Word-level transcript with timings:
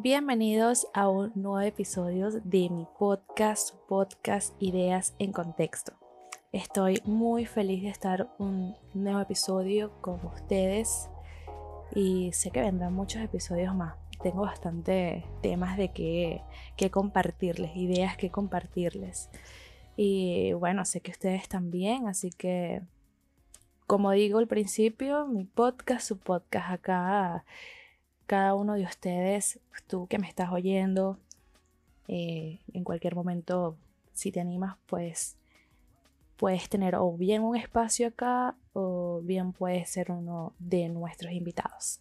Bienvenidos 0.00 0.86
a 0.94 1.08
un 1.08 1.32
nuevo 1.34 1.58
episodio 1.58 2.30
de 2.30 2.70
mi 2.70 2.86
podcast, 3.00 3.74
podcast 3.88 4.54
Ideas 4.62 5.16
en 5.18 5.32
Contexto. 5.32 5.92
Estoy 6.52 7.02
muy 7.04 7.46
feliz 7.46 7.82
de 7.82 7.88
estar 7.88 8.32
un 8.38 8.76
nuevo 8.94 9.18
episodio 9.18 9.90
con 10.00 10.24
ustedes 10.24 11.10
y 11.96 12.30
sé 12.32 12.52
que 12.52 12.60
vendrán 12.60 12.94
muchos 12.94 13.22
episodios 13.22 13.74
más. 13.74 13.96
Tengo 14.22 14.42
bastante 14.42 15.24
temas 15.42 15.76
de 15.76 15.88
que, 15.92 16.42
que 16.76 16.92
compartirles, 16.92 17.74
ideas 17.74 18.16
que 18.16 18.30
compartirles. 18.30 19.30
Y 19.96 20.52
bueno, 20.52 20.84
sé 20.84 21.00
que 21.00 21.10
ustedes 21.10 21.48
también, 21.48 22.06
así 22.06 22.30
que 22.30 22.82
como 23.88 24.12
digo 24.12 24.38
al 24.38 24.46
principio, 24.46 25.26
mi 25.26 25.42
podcast, 25.42 26.06
su 26.06 26.20
podcast 26.20 26.70
acá 26.70 27.44
cada 28.28 28.54
uno 28.54 28.74
de 28.74 28.84
ustedes, 28.84 29.58
tú 29.86 30.06
que 30.06 30.18
me 30.18 30.28
estás 30.28 30.52
oyendo, 30.52 31.18
eh, 32.08 32.58
en 32.74 32.84
cualquier 32.84 33.14
momento, 33.14 33.74
si 34.12 34.30
te 34.30 34.38
animas, 34.38 34.76
pues 34.86 35.38
puedes 36.36 36.68
tener 36.68 36.94
o 36.94 37.10
bien 37.14 37.42
un 37.42 37.56
espacio 37.56 38.08
acá 38.08 38.54
o 38.74 39.22
bien 39.24 39.52
puedes 39.52 39.88
ser 39.88 40.12
uno 40.12 40.52
de 40.58 40.90
nuestros 40.90 41.32
invitados. 41.32 42.00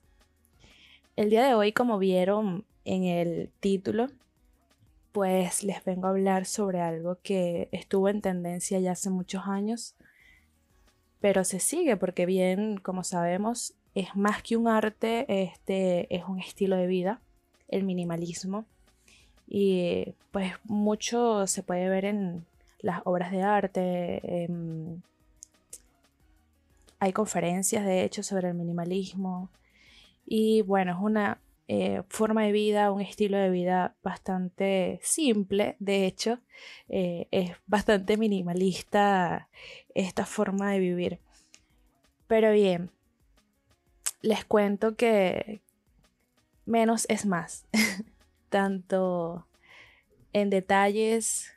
El 1.16 1.30
día 1.30 1.48
de 1.48 1.54
hoy, 1.54 1.72
como 1.72 1.98
vieron 1.98 2.66
en 2.84 3.06
el 3.06 3.50
título, 3.62 4.08
pues 5.14 5.64
les 5.64 5.84
vengo 5.86 6.08
a 6.08 6.10
hablar 6.10 6.46
sobre 6.46 6.82
algo 6.82 7.20
que 7.24 7.70
estuvo 7.72 8.10
en 8.10 8.22
tendencia 8.22 8.82
ya 8.82 8.92
hace 8.92 9.10
muchos 9.10 9.44
años, 9.46 9.96
pero 11.22 11.46
se 11.46 11.62
sigue 11.62 11.96
porque 11.96 12.26
bien, 12.26 12.78
como 12.78 13.06
sabemos, 13.06 13.76
es 13.98 14.16
más 14.16 14.44
que 14.44 14.56
un 14.56 14.68
arte, 14.68 15.26
este 15.28 16.14
es 16.16 16.24
un 16.26 16.40
estilo 16.40 16.78
de 16.78 16.86
vida, 16.86 17.20
el 17.68 17.84
minimalismo. 17.84 18.66
Y 19.48 20.14
pues 20.32 20.54
mucho 20.66 21.48
se 21.48 21.64
puede 21.64 21.90
ver 21.90 22.06
en 22.06 22.46
las 22.80 23.02
obras 23.06 23.32
de 23.32 23.42
arte. 23.42 24.50
hay 27.00 27.12
conferencias 27.12 27.86
de 27.86 28.04
hecho 28.04 28.22
sobre 28.22 28.50
el 28.50 28.54
minimalismo. 28.54 29.50
Y 30.28 30.62
bueno, 30.62 30.92
es 30.92 31.00
una 31.00 31.40
eh, 31.68 32.04
forma 32.08 32.44
de 32.44 32.52
vida, 32.52 32.92
un 32.92 33.02
estilo 33.02 33.38
de 33.38 33.50
vida 33.50 33.96
bastante 34.04 35.00
simple. 35.02 35.76
De 35.80 36.06
hecho, 36.06 36.38
eh, 36.88 37.28
es 37.32 37.52
bastante 37.66 38.16
minimalista 38.16 39.50
esta 39.96 40.26
forma 40.28 40.72
de 40.72 40.80
vivir. 40.80 41.20
Pero 42.28 42.52
bien, 42.52 42.92
les 44.22 44.46
cuento 44.46 44.96
que 44.96 45.62
menos 46.66 47.06
es 47.10 47.26
más, 47.26 47.66
tanto 48.50 49.48
en 50.34 50.50
detalles 50.50 51.54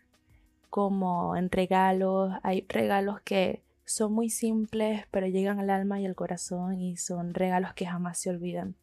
como 0.71 1.37
en 1.37 1.51
regalos. 1.51 2.33
Hay 2.43 2.65
regalos 2.69 3.21
que 3.23 3.63
son 3.85 4.13
muy 4.13 4.31
simples, 4.31 5.05
pero 5.11 5.27
llegan 5.27 5.59
al 5.59 5.71
alma 5.71 6.01
y 6.01 6.07
al 6.07 6.15
corazón 6.15 6.81
y 6.81 6.97
son 6.97 7.35
regalos 7.35 7.75
que 7.75 7.87
jamás 7.87 8.19
se 8.19 8.31
olvidan. 8.31 8.77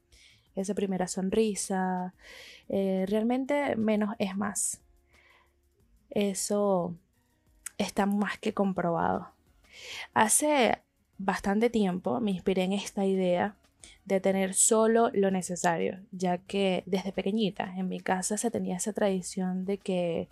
Esa 0.55 0.73
primera 0.73 1.07
sonrisa, 1.07 2.13
eh, 2.67 3.05
realmente 3.07 3.75
menos 3.75 4.15
es 4.19 4.35
más. 4.35 4.81
Eso 6.09 6.95
está 7.77 8.05
más 8.05 8.37
que 8.39 8.53
comprobado. 8.53 9.29
Hace 10.13 10.81
bastante 11.19 11.69
tiempo 11.69 12.19
me 12.19 12.31
inspiré 12.31 12.63
en 12.63 12.73
esta 12.73 13.05
idea 13.05 13.55
de 14.05 14.19
tener 14.19 14.53
solo 14.53 15.09
lo 15.13 15.31
necesario, 15.31 15.99
ya 16.11 16.37
que 16.37 16.83
desde 16.85 17.11
pequeñita 17.11 17.73
en 17.77 17.89
mi 17.89 17.99
casa 17.99 18.37
se 18.37 18.51
tenía 18.51 18.77
esa 18.77 18.93
tradición 18.93 19.65
de 19.65 19.77
que 19.77 20.29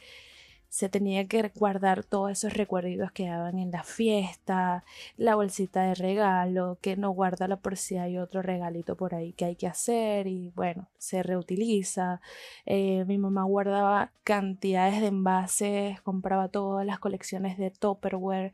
se 0.76 0.90
tenía 0.90 1.26
que 1.26 1.54
guardar 1.56 2.04
todos 2.04 2.32
esos 2.32 2.54
recuerdos 2.54 3.10
que 3.14 3.28
daban 3.28 3.60
en 3.60 3.72
la 3.72 3.84
fiesta, 3.84 4.84
la 5.16 5.36
bolsita 5.36 5.84
de 5.84 5.96
regalo, 5.96 6.78
que 6.82 6.98
no 6.98 7.12
guarda 7.12 7.56
por 7.56 7.78
si 7.78 7.96
hay 7.96 8.18
otro 8.18 8.42
regalito 8.42 8.98
por 8.98 9.16
ahí 9.16 9.32
que 9.32 9.46
hay 9.46 9.56
que 9.56 9.68
hacer 9.68 10.28
y 10.28 10.52
bueno, 10.54 10.90
se 10.98 11.24
reutiliza. 11.24 12.20
Eh, 12.66 13.06
mi 13.08 13.18
mamá 13.18 13.46
guardaba 13.46 14.12
cantidades 14.26 15.00
de 15.00 15.08
envases, 15.08 16.02
compraba 16.02 16.50
todas 16.50 16.86
las 16.86 17.00
colecciones 17.00 17.58
de 17.58 17.72
Tupperware 17.72 18.52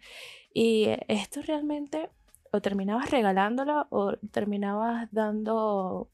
y 0.54 0.90
esto 1.08 1.42
realmente 1.42 2.10
o 2.52 2.62
terminabas 2.62 3.10
regalándolo 3.10 3.88
o 3.90 4.18
terminabas 4.32 5.08
dando 5.12 6.10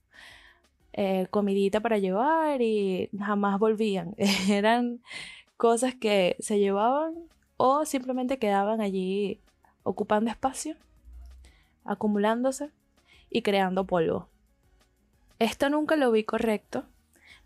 eh, 0.94 1.28
comidita 1.32 1.80
para 1.80 1.98
llevar 1.98 2.62
y 2.62 3.10
jamás 3.20 3.60
volvían. 3.60 4.16
Eran 4.50 5.02
cosas 5.58 5.96
que 5.96 6.36
se 6.40 6.60
llevaban 6.60 7.16
o 7.58 7.86
simplemente 7.86 8.38
quedaban 8.38 8.82
allí 8.82 9.40
ocupando 9.84 10.30
espacio, 10.30 10.76
acumulándose 11.84 12.70
y 13.32 13.42
creando 13.42 13.86
polvo. 13.86 14.28
Esto 15.40 15.70
nunca 15.70 15.96
lo 15.96 16.12
vi 16.12 16.24
correcto, 16.24 16.86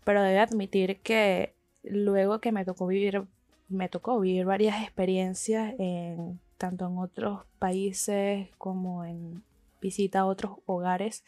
pero 0.04 0.22
debo 0.22 0.40
admitir 0.40 1.00
que 1.00 1.54
luego 1.82 2.40
que 2.40 2.52
me 2.52 2.64
tocó 2.64 2.86
vivir, 2.86 3.24
me 3.68 3.88
tocó 3.88 4.20
vivir 4.20 4.44
varias 4.44 4.82
experiencias 4.82 5.74
en 5.78 6.40
tanto 6.62 6.86
en 6.86 6.96
otros 6.96 7.44
países 7.58 8.48
como 8.56 9.04
en 9.04 9.42
visita 9.80 10.20
a 10.20 10.26
otros 10.26 10.58
hogares 10.64 11.24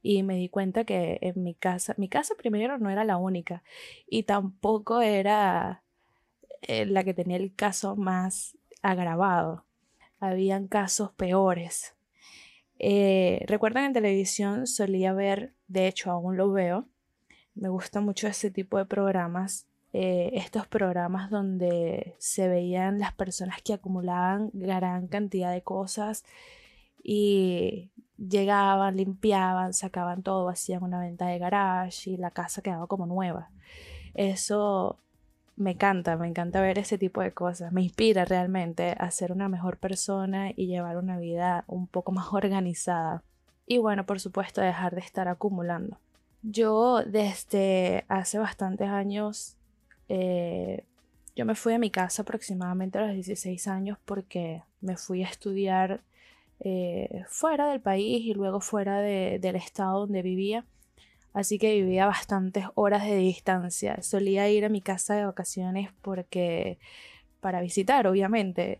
y 0.00 0.22
me 0.22 0.36
di 0.36 0.48
cuenta 0.48 0.84
que 0.84 1.18
en 1.22 1.42
mi 1.42 1.54
casa, 1.56 1.96
mi 1.98 2.08
casa 2.08 2.36
primero 2.36 2.78
no 2.78 2.88
era 2.88 3.02
la 3.02 3.16
única 3.16 3.64
y 4.06 4.22
tampoco 4.22 5.00
era 5.00 5.82
eh, 6.62 6.86
la 6.86 7.02
que 7.02 7.14
tenía 7.14 7.36
el 7.36 7.52
caso 7.52 7.96
más 7.96 8.56
agravado. 8.80 9.64
Habían 10.20 10.68
casos 10.68 11.10
peores. 11.10 11.96
Eh, 12.78 13.44
Recuerdan 13.48 13.86
en 13.86 13.92
televisión 13.92 14.68
solía 14.68 15.14
ver, 15.14 15.52
de 15.66 15.88
hecho 15.88 16.12
aún 16.12 16.36
lo 16.36 16.52
veo, 16.52 16.86
me 17.56 17.70
gusta 17.70 18.00
mucho 18.00 18.28
ese 18.28 18.52
tipo 18.52 18.78
de 18.78 18.84
programas 18.84 19.66
eh, 19.98 20.30
estos 20.34 20.66
programas 20.66 21.30
donde 21.30 22.16
se 22.18 22.48
veían 22.48 22.98
las 22.98 23.14
personas 23.14 23.62
que 23.62 23.72
acumulaban 23.72 24.50
gran 24.52 25.06
cantidad 25.06 25.50
de 25.50 25.62
cosas 25.62 26.22
y 27.02 27.90
llegaban, 28.18 28.98
limpiaban, 28.98 29.72
sacaban 29.72 30.22
todo, 30.22 30.50
hacían 30.50 30.82
una 30.82 31.00
venta 31.00 31.28
de 31.28 31.38
garage 31.38 32.10
y 32.10 32.18
la 32.18 32.30
casa 32.30 32.60
quedaba 32.60 32.86
como 32.88 33.06
nueva. 33.06 33.48
Eso 34.12 34.98
me 35.56 35.70
encanta, 35.70 36.18
me 36.18 36.28
encanta 36.28 36.60
ver 36.60 36.78
ese 36.78 36.98
tipo 36.98 37.22
de 37.22 37.32
cosas, 37.32 37.72
me 37.72 37.80
inspira 37.80 38.26
realmente 38.26 38.94
a 38.98 39.10
ser 39.10 39.32
una 39.32 39.48
mejor 39.48 39.78
persona 39.78 40.50
y 40.54 40.66
llevar 40.66 40.98
una 40.98 41.18
vida 41.18 41.64
un 41.68 41.86
poco 41.86 42.12
más 42.12 42.26
organizada. 42.34 43.22
Y 43.66 43.78
bueno, 43.78 44.04
por 44.04 44.20
supuesto, 44.20 44.60
dejar 44.60 44.94
de 44.94 45.00
estar 45.00 45.26
acumulando. 45.26 45.96
Yo 46.42 47.02
desde 47.02 48.04
hace 48.08 48.38
bastantes 48.38 48.88
años 48.88 49.56
eh, 50.08 50.84
yo 51.34 51.44
me 51.44 51.54
fui 51.54 51.74
a 51.74 51.78
mi 51.78 51.90
casa 51.90 52.22
aproximadamente 52.22 52.98
a 52.98 53.06
los 53.06 53.14
16 53.14 53.68
años 53.68 53.98
porque 54.04 54.62
me 54.80 54.96
fui 54.96 55.22
a 55.22 55.28
estudiar 55.28 56.02
eh, 56.60 57.24
fuera 57.28 57.68
del 57.68 57.80
país 57.80 58.24
y 58.24 58.32
luego 58.32 58.60
fuera 58.60 59.00
del 59.00 59.56
estado 59.56 60.00
donde 60.00 60.22
vivía. 60.22 60.64
Así 61.34 61.58
que 61.58 61.74
vivía 61.74 62.06
bastantes 62.06 62.64
horas 62.74 63.04
de 63.04 63.16
distancia. 63.16 64.02
Solía 64.02 64.48
ir 64.48 64.64
a 64.64 64.70
mi 64.70 64.80
casa 64.80 65.14
de 65.14 65.26
vacaciones 65.26 65.90
porque 66.00 66.78
para 67.40 67.60
visitar, 67.60 68.06
obviamente. 68.06 68.78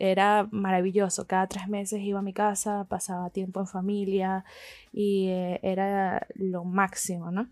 Era 0.00 0.48
maravilloso. 0.52 1.26
Cada 1.26 1.48
tres 1.48 1.68
meses 1.68 2.00
iba 2.00 2.20
a 2.20 2.22
mi 2.22 2.32
casa, 2.32 2.86
pasaba 2.88 3.30
tiempo 3.30 3.60
en 3.60 3.66
familia 3.66 4.44
y 4.92 5.28
eh, 5.28 5.60
era 5.62 6.26
lo 6.34 6.64
máximo, 6.64 7.30
¿no? 7.32 7.48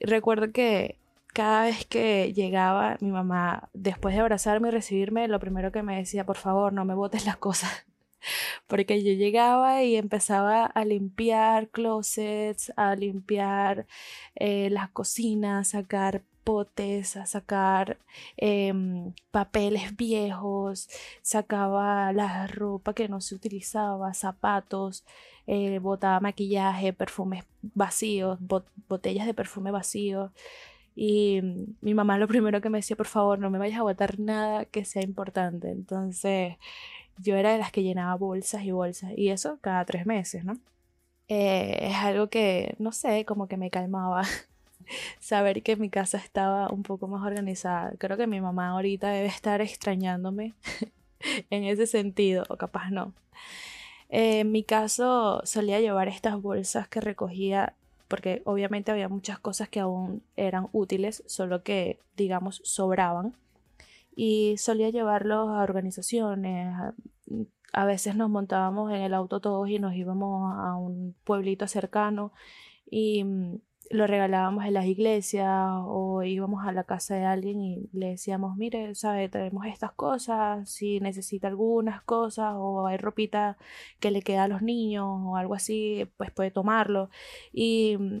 Recuerdo 0.00 0.52
que 0.52 0.96
cada 1.32 1.64
vez 1.64 1.86
que 1.86 2.32
llegaba 2.32 2.96
mi 3.00 3.10
mamá, 3.10 3.68
después 3.72 4.14
de 4.14 4.20
abrazarme 4.20 4.68
y 4.68 4.70
recibirme, 4.72 5.28
lo 5.28 5.40
primero 5.40 5.72
que 5.72 5.82
me 5.82 5.96
decía, 5.96 6.26
por 6.26 6.36
favor, 6.36 6.72
no 6.72 6.84
me 6.84 6.94
botes 6.94 7.26
las 7.26 7.36
cosas. 7.36 7.86
Porque 8.66 9.02
yo 9.02 9.12
llegaba 9.12 9.82
y 9.84 9.96
empezaba 9.96 10.66
a 10.66 10.84
limpiar 10.84 11.68
closets, 11.68 12.72
a 12.76 12.94
limpiar 12.96 13.86
eh, 14.34 14.70
las 14.70 14.90
cocinas, 14.90 15.74
a 15.74 15.80
sacar 15.80 16.22
potes, 16.48 17.16
a 17.16 17.26
sacar 17.26 17.98
em, 18.38 19.12
papeles 19.30 19.94
viejos, 19.96 20.88
sacaba 21.22 22.10
la 22.14 22.46
ropa 22.46 22.94
que 22.94 23.06
no 23.08 23.20
se 23.20 23.34
utilizaba, 23.34 24.14
zapatos, 24.14 25.04
eh, 25.46 25.78
botaba 25.78 26.20
maquillaje, 26.20 26.94
perfumes 26.94 27.44
vacíos, 27.74 28.38
botellas 28.88 29.26
de 29.26 29.34
perfume 29.34 29.70
vacíos. 29.70 30.30
Y 31.00 31.40
mi 31.80 31.94
mamá 31.94 32.18
lo 32.18 32.26
primero 32.26 32.60
que 32.60 32.70
me 32.70 32.78
decía, 32.78 32.96
por 32.96 33.06
favor, 33.06 33.38
no 33.38 33.50
me 33.50 33.58
vayas 33.58 33.78
a 33.78 33.84
botar 33.84 34.18
nada 34.18 34.64
que 34.64 34.84
sea 34.84 35.02
importante. 35.02 35.70
Entonces 35.70 36.56
yo 37.18 37.36
era 37.36 37.52
de 37.52 37.58
las 37.58 37.70
que 37.70 37.84
llenaba 37.84 38.16
bolsas 38.16 38.64
y 38.64 38.72
bolsas. 38.72 39.12
Y 39.16 39.28
eso 39.28 39.58
cada 39.60 39.84
tres 39.84 40.06
meses, 40.06 40.44
¿no? 40.44 40.58
Eh, 41.28 41.78
es 41.82 41.94
algo 41.96 42.28
que, 42.30 42.74
no 42.80 42.90
sé, 42.90 43.24
como 43.24 43.46
que 43.46 43.56
me 43.56 43.70
calmaba. 43.70 44.24
saber 45.20 45.62
que 45.62 45.76
mi 45.76 45.90
casa 45.90 46.18
estaba 46.18 46.68
un 46.70 46.82
poco 46.82 47.06
más 47.06 47.24
organizada. 47.24 47.92
Creo 47.98 48.16
que 48.16 48.26
mi 48.26 48.40
mamá 48.40 48.70
ahorita 48.70 49.10
debe 49.10 49.28
estar 49.28 49.60
extrañándome 49.60 50.54
en 51.50 51.64
ese 51.64 51.86
sentido, 51.86 52.44
o 52.48 52.56
capaz 52.56 52.90
no. 52.90 53.14
en 54.08 54.50
mi 54.52 54.64
caso 54.64 55.42
solía 55.44 55.80
llevar 55.80 56.08
estas 56.08 56.40
bolsas 56.42 56.88
que 56.88 57.00
recogía 57.00 57.74
porque 58.08 58.42
obviamente 58.44 58.90
había 58.90 59.08
muchas 59.08 59.38
cosas 59.38 59.68
que 59.68 59.80
aún 59.80 60.22
eran 60.36 60.68
útiles, 60.72 61.22
solo 61.26 61.62
que 61.62 62.00
digamos 62.16 62.60
sobraban. 62.64 63.34
Y 64.16 64.56
solía 64.58 64.90
llevarlos 64.90 65.50
a 65.50 65.62
organizaciones, 65.62 66.74
a 67.72 67.84
veces 67.84 68.16
nos 68.16 68.30
montábamos 68.30 68.90
en 68.90 69.02
el 69.02 69.14
auto 69.14 69.40
todos 69.40 69.68
y 69.68 69.78
nos 69.78 69.94
íbamos 69.94 70.54
a 70.56 70.74
un 70.76 71.14
pueblito 71.24 71.68
cercano 71.68 72.32
y 72.90 73.24
mm, 73.24 73.60
lo 73.90 74.06
regalábamos 74.06 74.64
en 74.64 74.74
las 74.74 74.86
iglesias 74.86 75.48
o 75.86 76.22
íbamos 76.22 76.66
a 76.66 76.72
la 76.72 76.84
casa 76.84 77.14
de 77.14 77.24
alguien 77.24 77.60
y 77.60 77.88
le 77.92 78.10
decíamos, 78.10 78.56
mire, 78.56 78.94
sabe, 78.94 79.28
tenemos 79.28 79.66
estas 79.66 79.92
cosas, 79.92 80.70
si 80.70 81.00
necesita 81.00 81.48
algunas 81.48 82.02
cosas 82.02 82.54
o 82.56 82.86
hay 82.86 82.98
ropita 82.98 83.56
que 84.00 84.10
le 84.10 84.22
queda 84.22 84.44
a 84.44 84.48
los 84.48 84.62
niños 84.62 85.06
o 85.08 85.36
algo 85.36 85.54
así, 85.54 86.08
pues 86.16 86.30
puede 86.30 86.50
tomarlo. 86.50 87.10
Y 87.52 87.96
mm, 87.98 88.18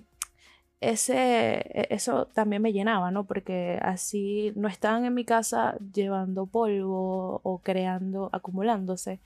ese, 0.80 1.58
e, 1.58 1.88
eso 1.90 2.26
también 2.26 2.62
me 2.62 2.72
llenaba, 2.72 3.10
¿no? 3.10 3.26
Porque 3.26 3.78
así 3.82 4.52
no 4.56 4.68
estaban 4.68 5.04
en 5.04 5.14
mi 5.14 5.24
casa 5.24 5.76
llevando 5.92 6.46
polvo 6.46 7.40
o 7.44 7.58
creando, 7.62 8.30
acumulándose, 8.32 9.20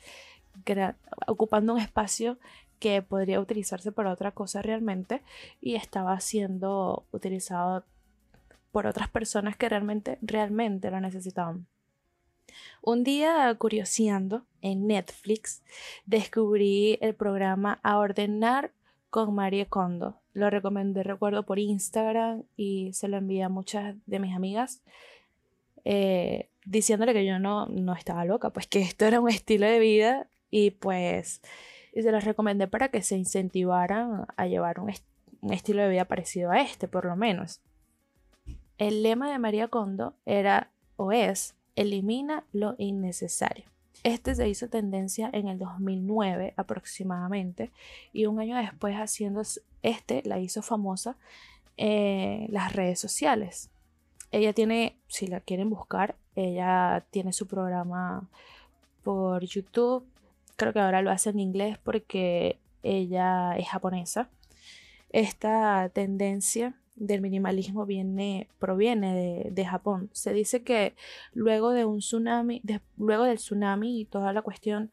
ocupando 1.26 1.74
un 1.74 1.80
espacio 1.80 2.38
que 2.82 3.00
podría 3.00 3.38
utilizarse 3.38 3.92
para 3.92 4.12
otra 4.12 4.32
cosa 4.32 4.60
realmente 4.60 5.22
y 5.60 5.76
estaba 5.76 6.18
siendo 6.18 7.06
utilizado 7.12 7.84
por 8.72 8.88
otras 8.88 9.08
personas 9.08 9.56
que 9.56 9.68
realmente, 9.68 10.18
realmente 10.20 10.90
lo 10.90 11.00
necesitaban. 11.00 11.68
Un 12.82 13.04
día, 13.04 13.54
curioseando 13.56 14.42
en 14.62 14.88
Netflix, 14.88 15.62
descubrí 16.06 16.98
el 17.00 17.14
programa 17.14 17.78
A 17.84 17.98
Ordenar 17.98 18.72
con 19.10 19.32
Marie 19.32 19.66
Kondo. 19.66 20.18
Lo 20.34 20.50
recomendé, 20.50 21.04
recuerdo, 21.04 21.44
por 21.44 21.60
Instagram 21.60 22.42
y 22.56 22.92
se 22.94 23.06
lo 23.06 23.16
envié 23.16 23.44
a 23.44 23.48
muchas 23.48 23.94
de 24.06 24.18
mis 24.18 24.34
amigas. 24.34 24.82
Eh, 25.84 26.48
diciéndole 26.64 27.12
que 27.12 27.24
yo 27.24 27.38
no, 27.38 27.66
no 27.66 27.92
estaba 27.92 28.24
loca, 28.24 28.50
pues 28.50 28.66
que 28.66 28.80
esto 28.80 29.04
era 29.04 29.20
un 29.20 29.28
estilo 29.30 29.66
de 29.66 29.78
vida 29.78 30.26
y 30.50 30.72
pues 30.72 31.42
y 31.92 32.02
se 32.02 32.12
las 32.12 32.24
recomendé 32.24 32.68
para 32.68 32.88
que 32.88 33.02
se 33.02 33.16
incentivaran 33.16 34.26
a 34.36 34.46
llevar 34.46 34.80
un, 34.80 34.92
estilo 35.50 35.82
de 35.82 35.90
vida 35.90 36.04
parecido 36.06 36.50
a 36.50 36.60
este, 36.60 36.88
por 36.88 37.04
lo 37.04 37.16
menos. 37.16 37.60
El 38.78 39.02
lema 39.02 39.30
de 39.30 39.38
María 39.38 39.68
Kondo 39.68 40.14
era 40.24 40.70
o 40.96 41.12
es 41.12 41.54
elimina 41.76 42.44
lo 42.52 42.74
innecesario. 42.78 43.64
Este 44.04 44.34
se 44.34 44.48
hizo 44.48 44.68
tendencia 44.68 45.30
en 45.32 45.48
el 45.48 45.58
2009 45.58 46.54
aproximadamente 46.56 47.70
y 48.12 48.26
un 48.26 48.40
año 48.40 48.56
después 48.56 48.96
haciendo 48.96 49.42
este 49.82 50.22
la 50.24 50.40
hizo 50.40 50.62
famosa 50.62 51.16
en 51.76 52.52
las 52.52 52.72
redes 52.74 52.98
sociales. 52.98 53.70
Ella 54.32 54.52
tiene, 54.52 54.96
si 55.08 55.26
la 55.26 55.40
quieren 55.40 55.70
buscar, 55.70 56.16
ella 56.34 57.04
tiene 57.10 57.32
su 57.32 57.46
programa 57.46 58.28
por 59.04 59.44
YouTube, 59.44 60.04
creo 60.56 60.72
que 60.72 60.80
ahora 60.80 61.02
lo 61.02 61.10
hace 61.10 61.30
en 61.30 61.40
inglés 61.40 61.78
porque 61.82 62.58
ella 62.82 63.56
es 63.56 63.68
japonesa. 63.68 64.28
Esta 65.10 65.90
tendencia 65.90 66.74
del 66.96 67.20
minimalismo 67.20 67.86
viene, 67.86 68.48
proviene 68.58 69.50
de, 69.50 69.64
Japón. 69.64 70.10
Se 70.12 70.32
dice 70.32 70.62
que 70.62 70.94
luego 71.32 71.70
de 71.70 71.84
un 71.84 71.98
tsunami, 71.98 72.62
luego 72.96 73.24
del 73.24 73.38
tsunami 73.38 74.00
y 74.00 74.04
toda 74.04 74.32
la 74.32 74.42
cuestión 74.42 74.90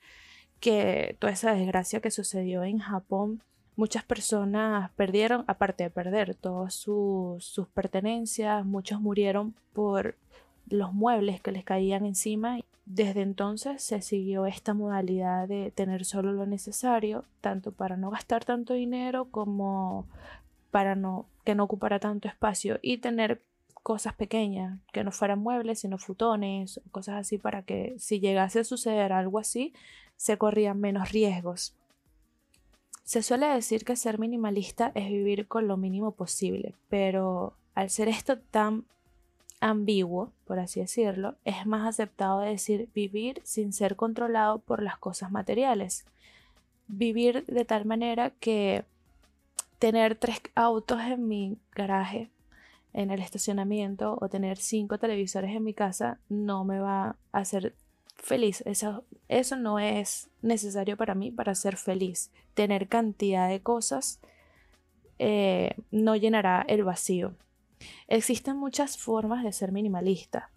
que 0.60 1.16
toda 1.20 1.34
esa 1.34 1.54
desgracia 1.54 2.02
que 2.02 2.12
sucedió 2.12 2.64
en 2.64 2.80
Japón, 2.80 3.42
muchas 3.76 4.04
personas 4.04 4.92
perdieron, 4.92 5.46
aparte 5.48 5.86
de 5.86 5.90
perder 5.90 6.36
todas 6.36 6.74
sus 6.74 7.68
pertenencias, 7.74 8.66
muchos 8.66 9.00
murieron 9.00 9.56
por 9.74 10.16
los 10.69 10.94
muebles 10.94 11.42
que 11.42 11.51
les 11.51 11.63
caían 11.63 12.06
encima 12.06 12.60
desde 12.89 13.21
entonces 13.21 13.83
se 13.83 14.01
siguió 14.01 14.48
esta 14.48 14.74
modalidad 14.74 15.48
de 15.48 15.69
tener 15.69 16.06
solo 16.06 16.33
lo 16.33 16.48
necesario, 16.48 17.24
tanto 17.39 17.71
para 17.71 17.98
no 17.98 18.10
gastar 18.10 18.45
tanto 18.45 18.74
dinero 18.74 19.25
como 19.30 20.07
para 20.71 20.95
no, 20.95 21.27
que 21.45 21.54
no 21.54 21.66
ocupara 21.66 22.00
tanto 22.00 22.27
espacio 22.27 22.80
y 22.81 22.98
tener 22.98 23.44
cosas 23.83 24.16
pequeñas, 24.16 24.80
que 24.92 25.04
no 25.04 25.12
fueran 25.12 25.38
muebles, 25.38 25.81
sino 25.81 26.00
futones, 26.00 26.81
cosas 26.89 27.18
así 27.18 27.38
para 27.38 27.62
que 27.62 27.94
si 28.00 28.19
llegase 28.19 28.62
a 28.62 28.63
suceder 28.63 29.13
algo 29.13 29.38
así, 29.38 29.71
se 30.18 30.39
corrían 30.39 30.80
menos 30.80 31.12
riesgos. 31.12 31.75
Se 33.04 33.21
suele 33.21 33.45
decir 33.48 33.86
que 33.86 33.95
ser 33.95 34.18
minimalista 34.18 34.92
es 34.95 35.10
vivir 35.10 35.48
con 35.48 35.68
lo 35.68 35.77
mínimo 35.77 36.13
posible, 36.13 36.74
pero 36.89 37.54
al 37.75 37.92
ser 37.92 38.07
esto 38.07 38.39
tan 38.39 38.86
ambiguo, 39.60 40.32
por 40.46 40.60
así 40.60 40.80
decirlo, 40.80 41.36
es 41.46 41.66
más 41.66 41.88
aceptado 41.88 42.40
decir 42.40 42.90
vivir 42.94 43.42
sin 43.44 43.74
ser 43.74 43.96
controlado 43.96 44.60
por 44.60 44.82
las 44.82 44.98
cosas 44.98 45.32
materiales. 45.32 46.06
Vivir 46.88 47.46
de 47.46 47.66
tal 47.66 47.86
manera 47.86 48.32
que 48.32 48.86
tener 49.78 50.16
tres 50.16 50.42
autos 50.56 51.02
en 51.02 51.28
mi 51.28 51.58
garaje, 51.74 52.30
en 52.94 53.12
el 53.12 53.22
estacionamiento, 53.22 54.18
o 54.20 54.30
tener 54.30 54.58
cinco 54.58 54.98
televisores 54.98 55.56
en 55.56 55.64
mi 55.64 55.74
casa 55.74 56.20
no 56.30 56.66
me 56.66 56.80
va 56.80 57.16
a 57.32 57.40
hacer 57.40 57.76
feliz. 58.18 58.62
Eso, 58.66 59.04
eso 59.28 59.56
no 59.56 59.80
es 59.80 60.30
necesario 60.42 60.98
para 60.98 61.16
mí 61.16 61.32
para 61.32 61.56
ser 61.56 61.78
feliz. 61.78 62.32
Tener 62.54 62.88
cantidad 62.88 63.48
de 63.48 63.62
cosas 63.62 64.20
eh, 65.20 65.76
no 65.92 66.16
llenará 66.16 66.66
el 66.68 66.84
vacío. 66.84 67.34
Existen 68.08 68.58
muchas 68.58 68.98
formas 68.98 69.44
de 69.44 69.52
ser 69.52 69.72
minimalista, 69.72 70.52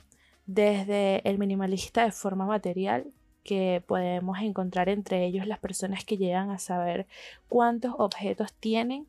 desde 0.46 1.26
el 1.28 1.38
minimalista 1.38 2.04
de 2.04 2.12
forma 2.12 2.46
material, 2.46 3.12
que 3.44 3.82
podemos 3.86 4.38
encontrar 4.40 4.88
entre 4.88 5.24
ellos 5.24 5.46
las 5.46 5.58
personas 5.58 6.04
que 6.04 6.16
llegan 6.16 6.50
a 6.50 6.58
saber 6.58 7.06
cuántos 7.48 7.94
objetos 7.98 8.52
tienen 8.52 9.06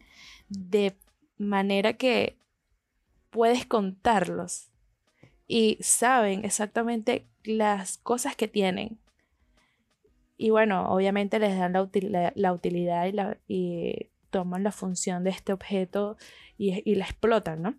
de 0.49 0.95
manera 1.37 1.93
que 1.93 2.35
puedes 3.29 3.65
contarlos 3.65 4.69
y 5.47 5.77
saben 5.81 6.45
exactamente 6.45 7.25
las 7.43 7.97
cosas 7.97 8.35
que 8.35 8.47
tienen. 8.47 8.97
Y 10.37 10.49
bueno, 10.49 10.91
obviamente 10.91 11.39
les 11.39 11.57
dan 11.57 11.73
la, 11.73 11.81
utilidad 12.53 13.37
y, 13.47 14.07
toman 14.29 14.63
la 14.63 14.71
función 14.71 15.23
de 15.23 15.29
este 15.29 15.53
objeto 15.53 16.17
y, 16.57 16.89
y 16.89 16.95
la 16.95 17.05
explotan, 17.05 17.61
¿no? 17.61 17.75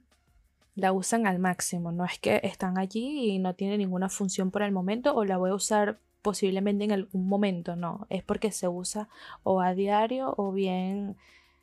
La 0.74 0.92
usan 0.92 1.26
al 1.26 1.38
máximo. 1.38 1.92
No 1.92 2.04
es 2.04 2.18
que 2.18 2.40
están 2.42 2.78
allí 2.78 3.30
y 3.30 3.38
no 3.38 3.54
tienen 3.54 3.78
ninguna 3.78 4.08
función 4.08 4.50
por 4.50 4.62
el 4.62 4.72
momento 4.72 5.14
o 5.14 5.24
la 5.24 5.36
voy 5.36 5.50
a 5.50 5.54
usar 5.54 5.98
posiblemente 6.22 6.84
en 6.84 6.92
algún 6.92 7.28
momento. 7.28 7.76
No, 7.76 8.06
es 8.10 8.22
porque 8.22 8.50
se 8.50 8.68
usa 8.68 9.08
o 9.42 9.60
a 9.60 9.74
diario 9.74 10.34
o 10.36 10.52
bien, 10.52 11.16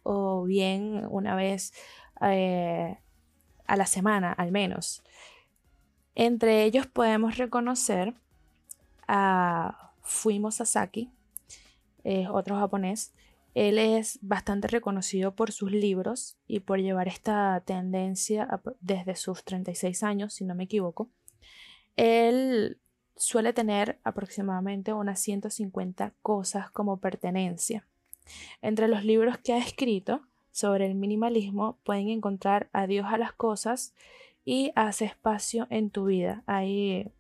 o 0.03 0.44
bien 0.44 1.06
una 1.10 1.36
vez 1.36 1.74
eh, 2.22 2.98
a 3.68 3.75
la 3.75 3.86
semana 3.86 4.32
al 4.34 4.51
menos. 4.51 5.03
Entre 6.15 6.63
ellos 6.63 6.88
podemos 6.88 7.38
reconocer 7.38 8.13
a 9.08 9.91
Fuimo 10.01 10.51
Sasaki, 10.51 11.10
otro 12.30 12.58
japonés, 12.58 13.13
él 13.53 13.77
es 13.77 14.20
bastante 14.22 14.67
reconocido 14.67 15.36
por 15.36 15.51
sus 15.51 15.72
libros 15.72 16.38
y 16.48 16.62
por 16.62 16.79
llevar 16.79 17.08
esta 17.08 17.62
tendencia 17.65 18.48
desde 18.79 19.15
sus 19.15 19.43
36 19.43 20.03
años, 20.03 20.34
si 20.34 20.46
no 20.46 20.55
me 20.55 20.63
equivoco. 20.63 21.10
Él 21.98 22.79
suele 23.17 23.51
tener 23.51 24.00
aproximadamente 24.03 24.93
unas 24.93 25.20
150 25.20 26.13
cosas 26.22 26.72
como 26.72 26.98
pertenencia. 26.98 27.86
Entre 28.62 28.88
los 28.88 29.03
libros 29.03 29.38
que 29.38 29.53
ha 29.53 29.58
escrito 29.58 30.22
sobre 30.51 30.86
el 30.86 30.96
minimalismo 30.96 31.77
pueden 31.84 32.10
encontrar 32.10 32.70
Adiós 32.72 33.08
a 33.10 33.17
las 33.17 33.34
cosas 33.34 33.93
y 34.46 34.72
Haz 34.75 35.01
espacio 35.01 35.67
en 35.70 35.89
tu 35.89 36.05
vida. 36.05 36.43
Ahí, 36.46 37.12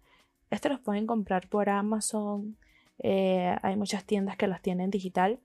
estos 0.49 0.71
los 0.71 0.81
pueden 0.81 1.07
comprar 1.07 1.49
por 1.49 1.69
Amazon. 1.69 2.57
Eh, 2.99 3.55
hay 3.61 3.75
muchas 3.75 4.05
tiendas 4.05 4.37
que 4.37 4.47
los 4.47 4.61
tienen 4.61 4.91
digital 4.91 5.39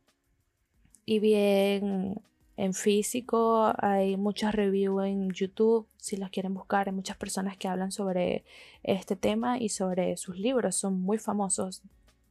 y 1.07 1.21
bien 1.21 2.21
en 2.57 2.75
físico. 2.75 3.73
Hay 3.79 4.17
muchas 4.17 4.55
reviews 4.55 5.07
en 5.07 5.31
YouTube, 5.31 5.87
si 5.97 6.17
las 6.17 6.31
quieren 6.31 6.55
buscar. 6.55 6.89
Hay 6.89 6.95
muchas 6.95 7.17
personas 7.17 7.57
que 7.57 7.69
hablan 7.69 7.93
sobre 7.93 8.45
este 8.83 9.17
tema 9.17 9.59
y 9.59 9.69
sobre 9.69 10.17
sus 10.17 10.39
libros. 10.39 10.77
Son 10.77 11.01
muy 11.01 11.19
famosos. 11.19 11.83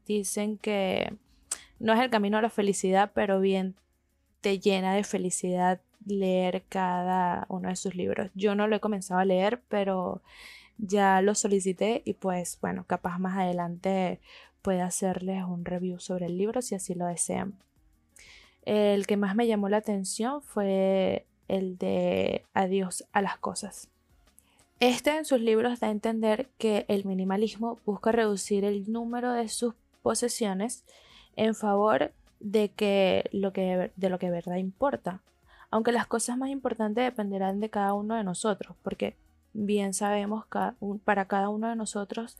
Dicen 0.05 0.57
que 0.57 1.13
no 1.79 1.93
es 1.93 1.99
el 1.99 2.09
camino 2.09 2.37
a 2.37 2.41
la 2.41 2.49
felicidad, 2.49 3.11
pero 3.13 3.39
bien 3.39 3.75
te 4.41 4.59
llena 4.59 4.93
de 4.93 5.03
felicidad 5.03 5.81
leer 6.05 6.63
cada 6.69 7.45
uno 7.49 7.69
de 7.69 7.75
sus 7.75 7.95
libros. 7.95 8.29
Yo 8.35 8.55
no 8.55 8.67
lo 8.67 8.75
he 8.75 8.79
comenzado 8.79 9.19
a 9.19 9.25
leer, 9.25 9.61
pero 9.69 10.21
ya 10.77 11.21
lo 11.21 11.35
solicité 11.35 12.01
y 12.05 12.13
pues 12.13 12.59
bueno, 12.61 12.85
capaz 12.85 13.17
más 13.17 13.37
adelante 13.37 14.19
puede 14.61 14.81
hacerles 14.81 15.43
un 15.45 15.65
review 15.65 15.99
sobre 15.99 16.27
el 16.27 16.37
libro 16.37 16.61
si 16.61 16.75
así 16.75 16.93
lo 16.93 17.05
desean. 17.05 17.55
El 18.65 19.07
que 19.07 19.17
más 19.17 19.35
me 19.35 19.47
llamó 19.47 19.69
la 19.69 19.77
atención 19.77 20.41
fue 20.41 21.25
el 21.47 21.77
de 21.77 22.43
Adiós 22.53 23.05
a 23.13 23.21
las 23.21 23.37
cosas. 23.37 23.89
Este 24.79 25.15
en 25.15 25.25
sus 25.25 25.39
libros 25.39 25.79
da 25.79 25.87
a 25.87 25.91
entender 25.91 26.49
que 26.57 26.85
el 26.89 27.05
minimalismo 27.05 27.79
busca 27.85 28.11
reducir 28.11 28.65
el 28.65 28.91
número 28.91 29.31
de 29.31 29.47
sus 29.47 29.73
posesiones 30.01 30.83
en 31.35 31.55
favor 31.55 32.11
de, 32.39 32.69
que 32.69 33.29
lo 33.31 33.53
que, 33.53 33.91
de 33.95 34.09
lo 34.09 34.19
que 34.19 34.29
verdad 34.29 34.57
importa. 34.57 35.21
Aunque 35.71 35.91
las 35.91 36.07
cosas 36.07 36.37
más 36.37 36.49
importantes 36.49 37.03
dependerán 37.03 37.59
de 37.59 37.69
cada 37.69 37.93
uno 37.93 38.15
de 38.15 38.23
nosotros, 38.23 38.75
porque 38.83 39.15
bien 39.53 39.93
sabemos 39.93 40.45
que 40.47 40.59
para 41.03 41.25
cada 41.25 41.49
uno 41.49 41.69
de 41.69 41.75
nosotros 41.75 42.37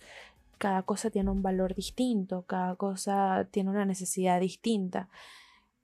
cada 0.58 0.84
cosa 0.84 1.10
tiene 1.10 1.32
un 1.32 1.42
valor 1.42 1.76
distinto, 1.76 2.44
cada 2.44 2.76
cosa 2.76 3.48
tiene 3.52 3.70
una 3.70 3.86
necesidad 3.86 4.40
distinta. 4.40 5.10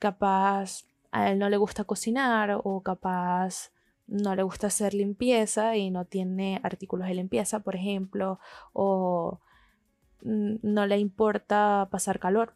Capaz 0.02 0.86
a 1.12 1.30
él 1.30 1.38
no 1.38 1.48
le 1.48 1.58
gusta 1.58 1.84
cocinar 1.84 2.60
o 2.64 2.82
capaz 2.82 3.72
no 4.08 4.34
le 4.34 4.42
gusta 4.42 4.66
hacer 4.66 4.96
limpieza 4.96 5.78
y 5.78 5.92
no 5.92 6.06
tiene 6.06 6.60
artículos 6.64 7.08
de 7.08 7.14
limpieza, 7.14 7.60
por 7.60 7.76
ejemplo, 7.76 8.40
o 8.74 9.40
no 10.24 10.88
le 10.88 10.98
importa 10.98 11.88
pasar 11.92 12.18
calor, 12.18 12.56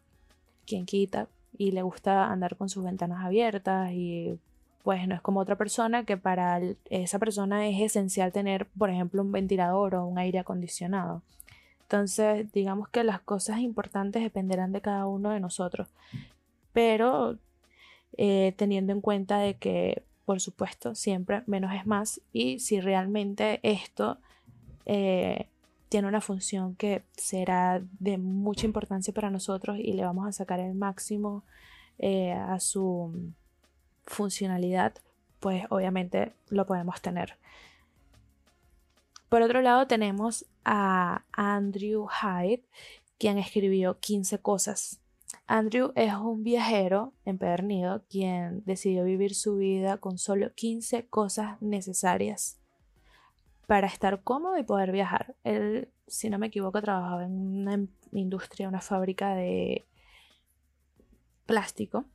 quien 0.65 0.87
quita, 0.87 1.27
y 1.55 1.69
le 1.69 1.83
gusta 1.83 2.31
andar 2.31 2.57
con 2.57 2.67
sus 2.67 2.83
ventanas 2.83 3.23
abiertas 3.23 3.91
y 3.91 4.39
pues 4.83 5.07
no 5.07 5.13
es 5.13 5.21
como 5.21 5.39
otra 5.39 5.55
persona 5.55 6.03
que 6.03 6.17
para 6.17 6.59
esa 6.89 7.19
persona 7.19 7.67
es 7.67 7.79
esencial 7.79 8.31
tener, 8.31 8.67
por 8.75 8.89
ejemplo, 8.89 9.21
un 9.21 9.31
ventilador 9.31 9.93
o 9.93 10.07
un 10.07 10.17
aire 10.17 10.39
acondicionado. 10.39 11.21
Entonces, 11.83 12.51
digamos 12.53 12.89
que 12.89 13.03
las 13.03 13.21
cosas 13.21 13.59
importantes 13.59 14.23
dependerán 14.23 14.71
de 14.71 14.81
cada 14.81 15.05
uno 15.05 15.29
de 15.29 15.39
nosotros, 15.39 15.87
pero 16.75 17.37
eh, 18.17 18.53
teniendo 18.57 18.91
en 18.91 18.99
cuenta 18.99 19.39
de 19.39 19.53
que, 19.55 20.03
por 20.25 20.41
supuesto, 20.41 20.93
siempre 20.93 21.41
menos 21.45 21.73
es 21.73 21.87
más 21.87 22.19
y 22.33 22.59
si 22.59 22.81
realmente 22.81 23.61
esto 23.63 24.17
eh, 24.85 25.47
tiene 25.87 26.09
una 26.09 26.19
función 26.19 26.75
que 26.75 27.03
será 27.15 27.81
de 28.01 28.17
mucha 28.17 28.65
importancia 28.65 29.13
para 29.13 29.29
nosotros 29.29 29.77
y 29.79 29.93
le 29.93 30.03
vamos 30.03 30.27
a 30.27 30.33
sacar 30.33 30.59
el 30.59 30.75
máximo 30.75 31.45
eh, 31.97 32.33
a 32.33 32.59
su 32.59 33.31
funcionalidad, 34.05 34.95
pues 35.39 35.63
obviamente 35.69 36.33
lo 36.49 36.65
podemos 36.65 37.01
tener. 37.01 37.37
Por 39.29 39.41
otro 39.43 39.61
lado 39.61 39.87
tenemos 39.87 40.45
a 40.65 41.23
Andrew 41.31 42.05
Hyde, 42.09 42.65
quien 43.17 43.37
escribió 43.37 43.97
15 43.97 44.39
cosas. 44.39 44.99
Andrew 45.47 45.91
es 45.95 46.13
un 46.13 46.43
viajero 46.43 47.13
empedernido 47.23 48.03
quien 48.09 48.63
decidió 48.65 49.03
vivir 49.03 49.35
su 49.35 49.57
vida 49.57 49.97
con 49.97 50.17
solo 50.17 50.53
15 50.53 51.05
cosas 51.07 51.61
necesarias 51.61 52.59
para 53.67 53.87
estar 53.87 54.23
cómodo 54.23 54.57
y 54.57 54.63
poder 54.63 54.91
viajar. 54.91 55.35
Él, 55.43 55.89
si 56.07 56.29
no 56.29 56.39
me 56.39 56.47
equivoco, 56.47 56.81
trabajaba 56.81 57.25
en 57.25 57.31
una 57.31 57.85
industria, 58.11 58.67
una 58.67 58.81
fábrica 58.81 59.35
de 59.35 59.85
plástico 61.45 62.05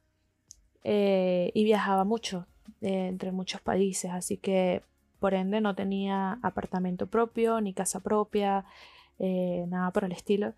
eh, 0.82 1.52
y 1.54 1.62
viajaba 1.62 2.04
mucho 2.04 2.46
eh, 2.80 3.06
entre 3.08 3.30
muchos 3.30 3.60
países, 3.60 4.10
así 4.10 4.38
que 4.38 4.82
por 5.20 5.34
ende 5.34 5.60
no 5.60 5.76
tenía 5.76 6.38
apartamento 6.42 7.06
propio 7.06 7.60
ni 7.60 7.74
casa 7.74 8.00
propia, 8.00 8.64
eh, 9.20 9.66
nada 9.68 9.92
por 9.92 10.04
el 10.04 10.12
estilo. 10.12 10.54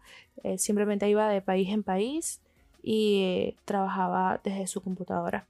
simplemente 0.56 1.08
iba 1.10 1.28
de 1.28 1.42
país 1.42 1.68
en 1.70 1.82
país 1.82 2.40
y 2.82 3.56
trabajaba 3.64 4.40
desde 4.42 4.66
su 4.66 4.80
computadora. 4.80 5.46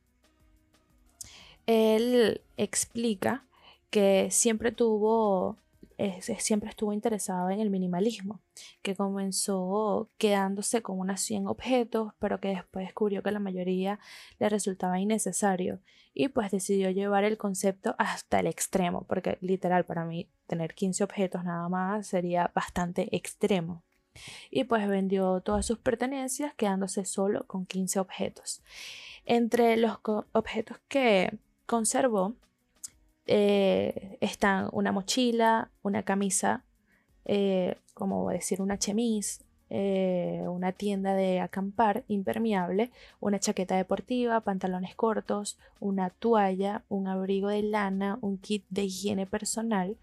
Él 1.67 2.41
explica 2.57 3.45
que 3.91 4.29
siempre 4.31 4.73
tuvo, 4.73 5.57
siempre 6.21 6.71
estuvo 6.71 6.93
interesado 6.93 7.51
en 7.51 7.61
el 7.61 7.71
minimalismo, 7.71 8.41
que 8.83 8.97
comenzó 8.97 10.09
quedándose 10.19 10.83
con 10.83 10.99
unas 10.99 11.21
100 11.21 11.47
objetos, 11.47 12.12
pero 12.19 12.41
que 12.41 12.49
después 12.49 12.87
descubrió 12.87 13.23
que 13.23 13.31
la 13.31 13.39
mayoría 13.39 14.01
le 14.39 14.49
resultaba 14.49 14.99
innecesario 14.99 15.79
y 16.15 16.29
pues 16.29 16.51
decidió 16.51 16.91
llevar 16.91 17.25
el 17.25 17.39
concepto 17.39 17.95
hasta 17.99 18.41
el 18.41 18.47
extremo, 18.47 19.05
porque 19.05 19.39
literal 19.41 19.85
para 19.85 20.05
mí 20.05 20.29
tener 20.47 20.75
15 20.75 21.05
objetos 21.05 21.45
nada 21.45 21.69
más 21.69 22.07
sería 22.07 22.51
bastante 22.55 23.15
extremo. 23.17 23.83
Y 24.50 24.64
pues 24.64 24.88
vendió 24.88 25.40
todas 25.40 25.64
sus 25.66 25.78
pertenencias 25.78 26.54
quedándose 26.54 27.04
solo 27.04 27.47
con 27.47 27.66
15 27.66 28.00
objetos. 28.00 28.62
Entre 29.25 29.76
los 29.76 29.99
objetos 30.33 30.78
que 30.88 31.38
conservó 31.66 32.35
eh, 33.26 34.19
están 34.21 34.69
una 34.73 34.92
mochila, 34.92 35.71
una 35.83 36.02
camisa, 36.02 36.64
eh, 37.25 37.76
como 37.95 38.31
decir, 38.31 38.61
una 38.61 38.78
chemise, 38.78 39.45
eh, 39.71 40.45
una 40.49 40.73
tienda 40.73 41.14
de 41.14 41.40
acampar 41.40 42.04
impermeable, 42.09 42.90
una 43.21 43.38
chaqueta 43.38 43.75
deportiva, 43.76 44.40
pantalones 44.40 44.95
cortos, 44.95 45.59
una 45.81 46.11
toalla, 46.11 46.85
un 46.90 47.09
abrigo 47.09 47.49
de 47.49 47.62
lana, 47.62 48.19
un 48.21 48.37
kit 48.37 48.66
de 48.69 48.85
higiene 48.85 49.26
personal. 49.26 49.97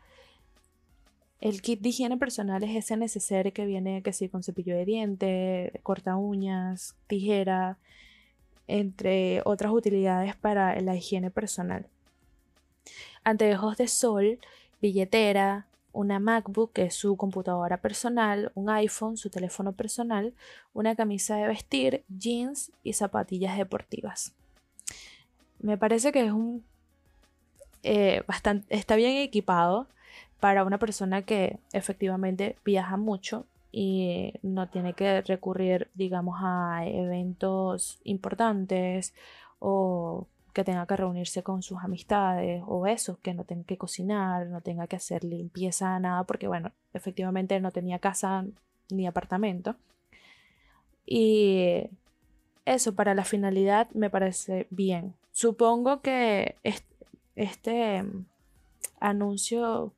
El 1.40 1.62
kit 1.62 1.82
de 1.82 1.90
higiene 1.90 2.18
personal 2.18 2.64
es 2.64 2.76
ese 2.76 2.98
necesario 2.98 3.54
que 3.54 3.66
viene 3.66 4.02
que 4.02 4.30
con 4.30 4.44
cepillo 4.44 4.76
de 4.76 4.86
diente, 4.86 5.80
corta 5.84 6.18
uñas, 6.18 6.96
tijera, 7.08 7.78
entre 8.68 9.42
otras 9.46 9.72
utilidades 9.72 10.36
para 10.36 10.80
la 10.82 10.96
higiene 10.96 11.32
personal 11.32 11.88
anteojos 13.24 13.78
de 13.78 13.88
sol, 13.88 14.40
billetera, 14.82 15.66
una 15.92 16.20
MacBook, 16.20 16.74
que 16.74 16.84
es 16.84 16.96
su 16.96 17.18
computadora 17.18 17.78
personal, 17.78 18.52
un 18.56 18.70
iPhone, 18.70 19.18
su 19.18 19.30
teléfono 19.30 19.74
personal, 19.74 20.34
una 20.74 20.96
camisa 20.96 21.36
de 21.36 21.48
vestir, 21.48 22.04
jeans 22.10 22.72
y 22.84 22.94
zapatillas 22.94 23.58
deportivas. 23.58 24.34
Me 25.60 25.78
parece 25.78 26.12
que 26.12 26.26
es 26.26 26.32
un 26.32 26.64
eh, 27.84 28.24
bastante, 28.28 28.76
está 28.76 28.96
bien 28.96 29.18
equipado 29.18 29.88
para 30.40 30.64
una 30.64 30.78
persona 30.78 31.22
que 31.24 31.60
efectivamente 31.74 32.56
viaja 32.64 32.98
mucho 32.98 33.46
y 33.72 34.34
no 34.42 34.68
tiene 34.70 34.94
que 34.94 35.22
recurrir, 35.22 35.90
digamos, 35.94 36.40
a 36.42 36.86
eventos 36.86 38.00
importantes 38.04 39.14
o 39.60 40.28
que 40.54 40.64
tenga 40.64 40.86
que 40.88 40.96
reunirse 40.96 41.44
con 41.44 41.62
sus 41.62 41.80
amistades 41.80 42.64
o 42.68 42.88
eso, 42.88 43.20
que 43.22 43.34
no 43.34 43.44
tenga 43.44 43.66
que 43.66 43.78
cocinar, 43.78 44.48
no 44.48 44.62
tenga 44.62 44.88
que 44.88 44.96
hacer 44.96 45.24
limpieza, 45.24 46.00
nada, 46.00 46.24
porque 46.24 46.48
bueno, 46.48 46.72
efectivamente 46.94 47.60
no 47.60 47.72
tenía 47.72 48.00
casa 48.00 48.46
ni 48.90 49.06
apartamento. 49.06 49.76
Y 51.06 51.90
eso 52.66 52.94
para 52.94 53.16
la 53.16 53.26
finalidad 53.26 53.90
me 53.92 54.10
parece 54.10 54.68
bien. 54.70 55.14
Supongo 55.32 56.02
que 56.02 56.56
este, 57.36 58.04
anuncio, 59.00 59.94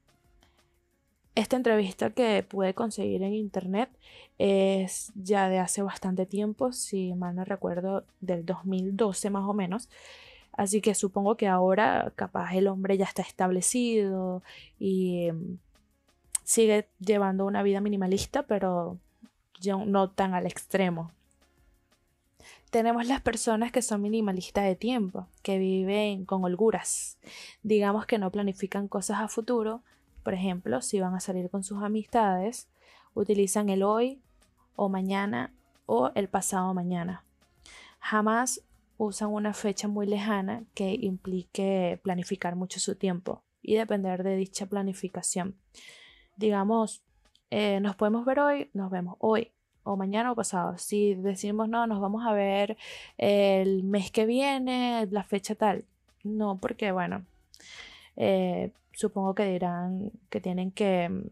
esta 1.35 1.55
entrevista 1.55 2.09
que 2.09 2.43
pude 2.43 2.73
conseguir 2.73 3.23
en 3.23 3.33
internet 3.33 3.89
es 4.37 5.11
ya 5.15 5.49
de 5.49 5.59
hace 5.59 5.81
bastante 5.81 6.25
tiempo, 6.25 6.73
si 6.73 7.13
mal 7.13 7.35
no 7.35 7.45
recuerdo, 7.45 8.03
del 8.19 8.45
2012 8.45 9.29
más 9.29 9.47
o 9.47 9.53
menos. 9.53 9.89
Así 10.53 10.81
que 10.81 10.95
supongo 10.95 11.37
que 11.37 11.47
ahora 11.47 12.11
capaz 12.15 12.53
el 12.55 12.67
hombre 12.67 12.97
ya 12.97 13.05
está 13.05 13.21
establecido 13.21 14.43
y 14.79 15.27
em, 15.27 15.57
sigue 16.43 16.87
llevando 16.99 17.45
una 17.45 17.63
vida 17.63 17.79
minimalista, 17.79 18.43
pero 18.43 18.97
no 19.85 20.09
tan 20.09 20.33
al 20.33 20.45
extremo. 20.45 21.11
Tenemos 22.71 23.05
las 23.05 23.21
personas 23.21 23.71
que 23.71 23.81
son 23.81 24.01
minimalistas 24.01 24.63
de 24.65 24.75
tiempo, 24.75 25.27
que 25.43 25.57
viven 25.57 26.25
con 26.25 26.43
holguras. 26.43 27.17
Digamos 27.63 28.05
que 28.05 28.17
no 28.17 28.31
planifican 28.31 28.87
cosas 28.87 29.19
a 29.19 29.27
futuro. 29.27 29.81
Por 30.23 30.33
ejemplo, 30.33 30.81
si 30.81 30.99
van 30.99 31.15
a 31.15 31.19
salir 31.19 31.49
con 31.49 31.63
sus 31.63 31.83
amistades, 31.83 32.67
utilizan 33.13 33.69
el 33.69 33.83
hoy 33.83 34.21
o 34.75 34.89
mañana 34.89 35.53
o 35.85 36.11
el 36.15 36.27
pasado 36.27 36.73
mañana. 36.73 37.23
Jamás 37.99 38.61
usan 38.97 39.29
una 39.29 39.53
fecha 39.53 39.87
muy 39.87 40.05
lejana 40.05 40.63
que 40.73 40.93
implique 40.93 41.99
planificar 42.03 42.55
mucho 42.55 42.79
su 42.79 42.95
tiempo 42.95 43.43
y 43.61 43.75
depender 43.75 44.23
de 44.23 44.35
dicha 44.35 44.67
planificación. 44.67 45.55
Digamos, 46.35 47.03
eh, 47.49 47.79
nos 47.79 47.95
podemos 47.95 48.25
ver 48.25 48.39
hoy, 48.39 48.69
nos 48.73 48.91
vemos 48.91 49.15
hoy 49.19 49.51
o 49.83 49.97
mañana 49.97 50.31
o 50.31 50.35
pasado. 50.35 50.77
Si 50.77 51.15
decimos 51.15 51.67
no, 51.67 51.87
nos 51.87 51.99
vamos 51.99 52.25
a 52.25 52.33
ver 52.33 52.77
el 53.17 53.83
mes 53.83 54.11
que 54.11 54.25
viene, 54.25 55.07
la 55.11 55.23
fecha 55.23 55.55
tal, 55.55 55.85
no 56.23 56.57
porque, 56.59 56.91
bueno, 56.91 57.25
eh, 58.15 58.71
supongo 58.93 59.35
que 59.35 59.45
dirán 59.45 60.11
que 60.29 60.41
tienen 60.41 60.71
que 60.71 61.09
mm, 61.09 61.27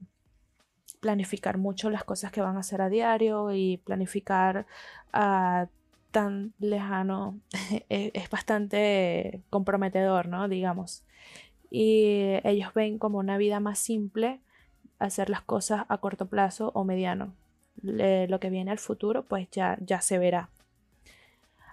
planificar 0.99 1.57
mucho 1.57 1.89
las 1.89 2.03
cosas 2.03 2.31
que 2.31 2.41
van 2.41 2.57
a 2.57 2.61
hacer 2.61 2.81
a 2.81 2.89
diario 2.89 3.51
y 3.53 3.77
planificar 3.77 4.65
a 5.13 5.67
tan 6.11 6.53
lejano 6.59 7.39
e-, 7.89 8.11
es 8.13 8.29
bastante 8.29 9.41
comprometedor, 9.49 10.27
¿no? 10.27 10.47
Digamos. 10.47 11.03
Y 11.71 12.39
ellos 12.43 12.73
ven 12.73 12.97
como 12.97 13.19
una 13.19 13.37
vida 13.37 13.59
más 13.59 13.79
simple 13.79 14.39
hacer 14.97 15.29
las 15.29 15.41
cosas 15.41 15.85
a 15.87 15.97
corto 15.99 16.27
plazo 16.27 16.71
o 16.73 16.83
mediano. 16.83 17.33
lo 17.81 18.39
que 18.39 18.49
viene 18.49 18.71
al 18.71 18.79
futuro, 18.79 19.23
pues 19.23 19.49
ya, 19.51 19.77
ya 19.81 20.01
se 20.01 20.19
verá. 20.19 20.49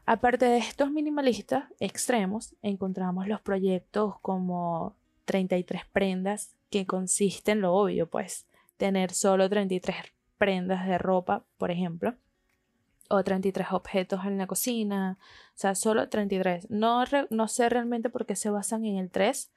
Aparte 0.04 0.44
de 0.46 0.58
estos 0.58 0.90
minimalistas 0.92 1.64
extremos, 1.80 2.54
encontramos 2.62 3.26
los 3.26 3.40
proyectos 3.40 4.14
como 4.20 4.94
33 5.26 5.82
prendas, 5.92 6.56
que 6.70 6.86
consisten, 6.86 7.60
lo 7.60 7.74
obvio, 7.74 8.08
pues, 8.08 8.46
tener 8.78 9.12
solo 9.12 9.50
33 9.50 9.96
prendas 10.38 10.86
de 10.86 10.98
ropa, 10.98 11.44
por 11.58 11.70
ejemplo, 11.70 12.14
o 13.08 13.22
33 13.22 13.68
objetos 13.72 14.24
en 14.24 14.38
la 14.38 14.46
cocina, 14.46 15.18
o 15.20 15.52
sea, 15.58 15.74
solo 15.74 16.08
33. 16.08 16.70
No, 16.70 17.04
no 17.30 17.48
sé 17.48 17.68
realmente 17.68 18.10
por 18.10 18.26
qué 18.26 18.36
se 18.36 18.50
basan 18.50 18.84
en 18.84 18.96
el 18.96 19.10
3, 19.10 19.52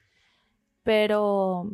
pero 0.83 1.69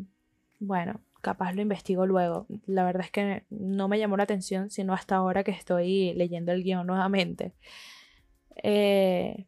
bueno, 0.59 1.01
capaz 1.21 1.53
lo 1.53 1.61
investigo 1.61 2.05
luego. 2.05 2.47
La 2.65 2.85
verdad 2.85 3.03
es 3.05 3.11
que 3.11 3.45
no 3.49 3.87
me 3.87 3.99
llamó 3.99 4.17
la 4.17 4.23
atención, 4.23 4.69
sino 4.69 4.93
hasta 4.93 5.15
ahora 5.15 5.43
que 5.43 5.51
estoy 5.51 6.13
leyendo 6.13 6.51
el 6.51 6.63
guion 6.63 6.87
nuevamente. 6.87 7.53
Eh, 8.63 9.45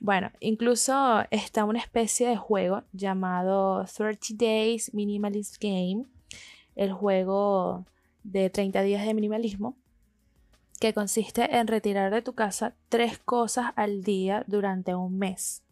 bueno, 0.00 0.30
incluso 0.40 1.24
está 1.30 1.64
una 1.64 1.78
especie 1.78 2.28
de 2.28 2.36
juego 2.36 2.82
llamado 2.92 3.84
30 3.84 4.18
Days 4.34 4.92
Minimalist 4.94 5.56
Game, 5.60 6.04
el 6.74 6.92
juego 6.92 7.86
de 8.22 8.50
30 8.50 8.82
días 8.82 9.06
de 9.06 9.14
minimalismo, 9.14 9.76
que 10.80 10.92
consiste 10.92 11.56
en 11.56 11.66
retirar 11.66 12.12
de 12.12 12.22
tu 12.22 12.34
casa 12.34 12.74
tres 12.88 13.18
cosas 13.18 13.72
al 13.76 14.02
día 14.02 14.44
durante 14.46 14.94
un 14.94 15.18
mes. 15.18 15.62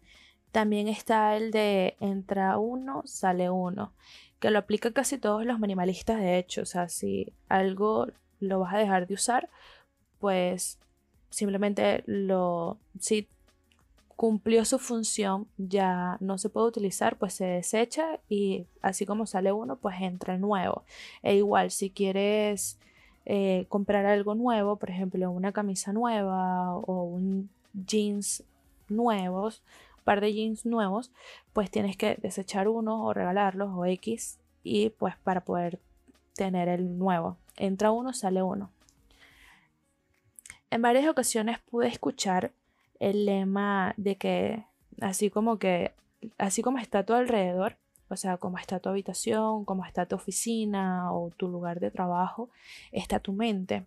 También 0.53 0.89
está 0.89 1.37
el 1.37 1.51
de 1.51 1.97
entra 2.01 2.59
uno, 2.59 3.03
sale 3.05 3.51
uno, 3.51 3.93
que 4.39 4.51
lo 4.51 4.61
aplica 4.61 4.93
casi 4.93 5.19
todos 5.19 5.45
los 5.45 5.59
minimalistas 5.59 6.19
de 6.19 6.39
hecho. 6.39 6.63
O 6.63 6.67
sea, 6.67 6.89
si 6.89 7.33
algo 7.49 8.07
lo 8.41 8.61
vas 8.61 8.75
a 8.75 8.79
dejar 8.79 9.07
de 9.07 9.15
usar, 9.15 9.51
pues 10.19 10.79
simplemente 11.29 12.05
lo, 12.07 12.79
si 12.99 13.29
cumplió 14.17 14.65
su 14.65 14.79
función, 14.79 15.49
ya 15.59 16.17
no 16.21 16.39
se 16.39 16.49
puede 16.49 16.69
utilizar, 16.69 17.19
pues 17.19 17.35
se 17.35 17.45
desecha 17.45 18.21
y 18.29 18.67
así 18.83 19.07
como 19.07 19.27
sale 19.27 19.53
uno, 19.53 19.77
pues 19.77 19.97
entra 20.01 20.39
nuevo. 20.39 20.85
E 21.23 21.37
igual, 21.37 21.71
si 21.71 21.91
quieres 21.91 22.79
eh, 23.27 23.67
comprar 23.69 24.07
algo 24.07 24.35
nuevo, 24.35 24.77
por 24.77 24.91
ejemplo, 24.91 25.31
una 25.31 25.53
camisa 25.53 25.93
nueva 25.93 26.77
o 26.77 27.05
un 27.05 27.51
jeans 27.73 28.45
nuevos, 28.89 29.63
par 30.05 30.21
de 30.21 30.33
jeans 30.33 30.67
nuevos, 30.67 31.11
pues 31.53 31.71
tienes 31.71 31.97
que 31.97 32.17
desechar 32.17 32.69
uno 32.69 33.05
o 33.05 33.15
regalarlos 33.15 33.71
o 33.75 33.85
X 33.87 34.39
y 34.63 34.91
pues 34.91 35.17
para 35.19 35.45
poder 35.45 35.81
tener 36.35 36.69
el 36.69 36.99
nuevo. 36.99 37.39
Entra 37.57 37.91
uno, 37.91 38.13
sale 38.13 38.43
uno. 38.43 38.71
En 40.71 40.83
varias 40.83 41.09
ocasiones 41.09 41.59
pude 41.61 41.89
escuchar 41.89 42.53
el 43.11 43.27
lema 43.27 43.95
de 43.97 44.17
que 44.17 44.65
así 45.01 45.31
como 45.31 45.59
que, 45.59 45.93
así 46.39 46.63
como 46.63 46.79
está 46.79 47.01
a 47.01 47.07
tu 47.07 47.13
alrededor, 47.13 47.77
o 48.09 48.17
sea, 48.17 48.37
como 48.37 48.59
está 48.59 48.81
tu 48.81 48.89
habitación, 48.89 49.65
como 49.65 49.85
está 49.85 50.07
tu 50.07 50.17
oficina 50.17 51.13
o 51.13 51.31
tu 51.37 51.49
lugar 51.49 51.81
de 51.81 51.91
trabajo, 51.91 52.49
está 52.93 53.19
tu 53.19 53.33
mente. 53.33 53.85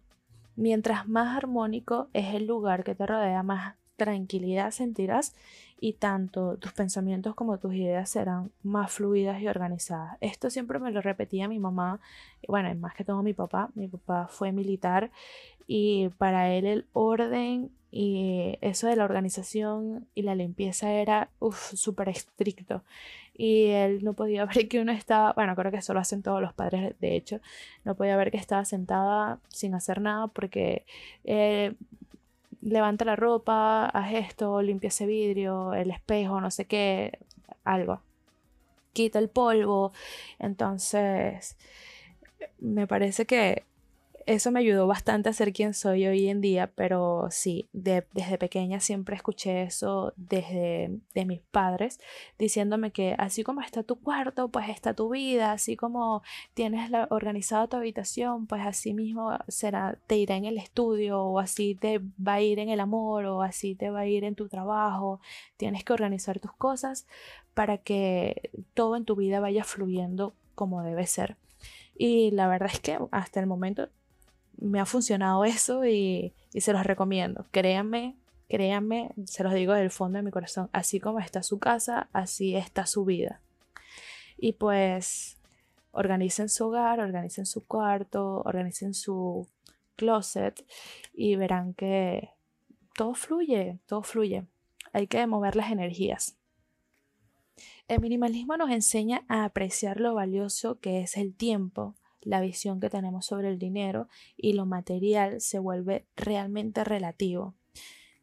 Mientras 0.56 1.08
más 1.08 1.36
armónico 1.36 2.08
es 2.14 2.36
el 2.36 2.46
lugar 2.46 2.84
que 2.84 2.96
te 2.96 3.06
rodea, 3.06 3.44
más 3.44 3.76
tranquilidad 3.98 4.72
sentirás 4.72 5.36
y 5.80 5.94
tanto 5.94 6.58
tus 6.58 6.74
pensamientos 6.74 7.36
como 7.36 7.60
tus 7.60 7.74
ideas 7.74 8.10
serán 8.10 8.52
más 8.64 8.92
fluidas 8.92 9.42
y 9.42 9.48
organizadas. 9.48 10.18
Esto 10.22 10.50
siempre 10.50 10.80
me 10.80 10.92
lo 10.92 11.02
repetía 11.02 11.48
mi 11.48 11.60
mamá, 11.60 12.00
bueno, 12.48 12.74
más 12.76 12.96
que 12.96 13.04
todo 13.04 13.22
mi 13.22 13.34
papá. 13.34 13.70
Mi 13.76 13.88
papá 13.88 14.28
fue 14.28 14.52
militar 14.52 15.12
y 15.68 16.10
para 16.18 16.54
él 16.54 16.66
el 16.66 16.86
orden 16.94 17.72
y 17.92 18.58
eso 18.62 18.88
de 18.88 18.96
la 18.96 19.06
organización 19.06 20.08
y 20.14 20.24
la 20.24 20.36
limpieza 20.36 20.92
era 20.92 21.30
súper 21.52 22.10
estricto 22.10 22.84
y 23.34 23.68
él 23.68 24.04
no 24.04 24.14
podía 24.14 24.46
ver 24.56 24.68
que 24.68 24.82
uno 24.82 24.92
estaba, 24.92 25.34
bueno, 25.34 25.56
creo 25.56 25.72
que 25.72 25.78
eso 25.78 25.94
lo 25.94 26.00
hacen 26.00 26.24
todos 26.24 26.42
los 26.42 26.54
padres 26.54 26.96
de 27.00 27.16
hecho, 27.16 27.40
no 27.86 27.96
podía 27.96 28.18
ver 28.18 28.32
que 28.32 28.38
estaba 28.38 28.66
sentada 28.66 29.40
sin 29.50 29.74
hacer 29.76 30.02
nada 30.02 30.28
porque 30.28 30.86
eh, 31.24 31.76
levanta 32.62 33.06
la 33.06 33.16
ropa, 33.16 33.86
haz 33.86 34.14
esto, 34.14 34.62
limpia 34.62 34.90
ese 34.90 35.06
vidrio, 35.06 35.74
el 35.74 35.92
espejo, 35.92 36.42
no 36.42 36.52
sé 36.52 36.66
qué, 36.66 37.20
algo. 37.64 38.02
Quita 38.94 39.20
el 39.20 39.30
polvo. 39.30 39.92
Entonces, 40.40 41.58
me 42.60 42.88
parece 42.88 43.26
que 43.26 43.67
eso 44.28 44.52
me 44.52 44.60
ayudó 44.60 44.88
bastante 44.88 45.30
a 45.30 45.34
ser 45.34 45.54
quien 45.54 45.74
soy 45.74 46.06
hoy 46.06 46.28
en 46.28 46.42
día, 46.42 46.70
pero 46.76 47.30
sí, 47.32 47.70
desde 47.72 48.38
pequeña 48.38 48.82
siempre 48.82 49.16
escuché 49.16 49.64
eso 49.64 50.14
desde 50.18 51.00
de 51.16 51.26
mis 51.26 51.40
padres, 51.40 52.00
diciéndome 52.38 52.92
que 52.92 53.16
así 53.18 53.44
como 53.44 53.62
está 53.62 53.84
tu 53.84 53.96
cuarto, 53.96 54.50
pues 54.50 54.68
está 54.68 54.94
tu 54.94 55.10
vida, 55.10 55.54
así 55.54 55.78
como 55.78 56.24
tienes 56.54 56.92
organizada 57.10 57.68
tu 57.68 57.78
habitación, 57.78 58.48
pues 58.48 58.66
así 58.66 58.94
mismo 58.94 59.32
será, 59.48 59.98
te 60.08 60.18
irá 60.18 60.36
en 60.36 60.44
el 60.44 60.58
estudio, 60.58 61.24
o 61.24 61.40
así 61.40 61.76
te 61.76 62.00
va 62.00 62.34
a 62.34 62.42
ir 62.42 62.60
en 62.60 62.68
el 62.68 62.82
amor, 62.82 63.26
o 63.26 63.42
así 63.42 63.76
te 63.76 63.90
va 63.90 64.02
a 64.02 64.08
ir 64.08 64.26
en 64.26 64.36
tu 64.36 64.50
trabajo, 64.50 65.22
tienes 65.56 65.86
que 65.86 65.94
organizar 65.94 66.40
tus 66.42 66.52
cosas 66.52 67.08
para 67.54 67.78
que 67.78 68.52
todo 68.74 68.98
en 68.98 69.06
tu 69.06 69.16
vida 69.16 69.40
vaya 69.40 69.64
fluyendo 69.64 70.34
como 70.54 70.84
debe 70.84 71.08
ser. 71.08 71.38
Y 71.98 72.32
la 72.32 72.48
verdad 72.48 72.70
es 72.74 72.82
que 72.82 73.00
hasta 73.12 73.40
el 73.40 73.48
momento 73.48 73.90
me 74.58 74.80
ha 74.80 74.86
funcionado 74.86 75.46
eso 75.46 75.86
y, 75.86 76.34
se 76.54 76.74
los 76.74 76.84
recomiendo. 76.84 77.46
Créanme, 77.52 78.16
créanme, 78.50 79.12
se 79.26 79.44
los 79.44 79.54
digo 79.54 79.74
del 79.74 79.92
fondo 79.92 80.18
de 80.18 80.24
mi 80.24 80.32
corazón, 80.32 80.70
así 80.74 81.00
como 81.00 81.20
está 81.20 81.44
su 81.44 81.60
casa, 81.60 82.10
así 82.14 82.56
está 82.56 82.86
su 82.86 83.06
vida. 83.06 83.42
Y 84.38 84.54
pues 84.54 85.38
organicen 85.92 86.50
su 86.50 86.68
hogar, 86.68 87.00
organicen 87.00 87.46
su 87.46 87.66
cuarto, 87.66 88.42
organicen 88.46 88.94
su 88.94 89.48
closet 89.96 90.66
y 91.14 91.36
verán 91.36 91.74
que 91.74 92.30
todo 92.96 93.14
fluye, 93.14 93.80
todo 93.86 94.04
fluye. 94.04 94.46
Hay 94.94 95.08
que 95.08 95.26
mover 95.28 95.56
las 95.56 95.72
energías. 95.72 96.38
El 97.88 98.02
minimalismo 98.02 98.58
nos 98.58 98.70
enseña 98.70 99.24
a 99.28 99.46
apreciar 99.46 100.00
lo 100.00 100.14
valioso 100.14 100.80
que 100.80 101.02
es 101.02 101.18
el 101.18 101.34
tiempo, 101.34 101.96
la 102.22 102.42
visión 102.42 102.80
que 102.80 102.90
tenemos 102.90 103.26
sobre 103.26 103.50
el 103.50 103.60
dinero 103.60 104.08
y 104.36 104.54
lo 104.54 104.66
material 104.66 105.42
se 105.42 105.60
vuelve 105.60 106.06
realmente 106.16 106.84
relativo. 106.84 107.56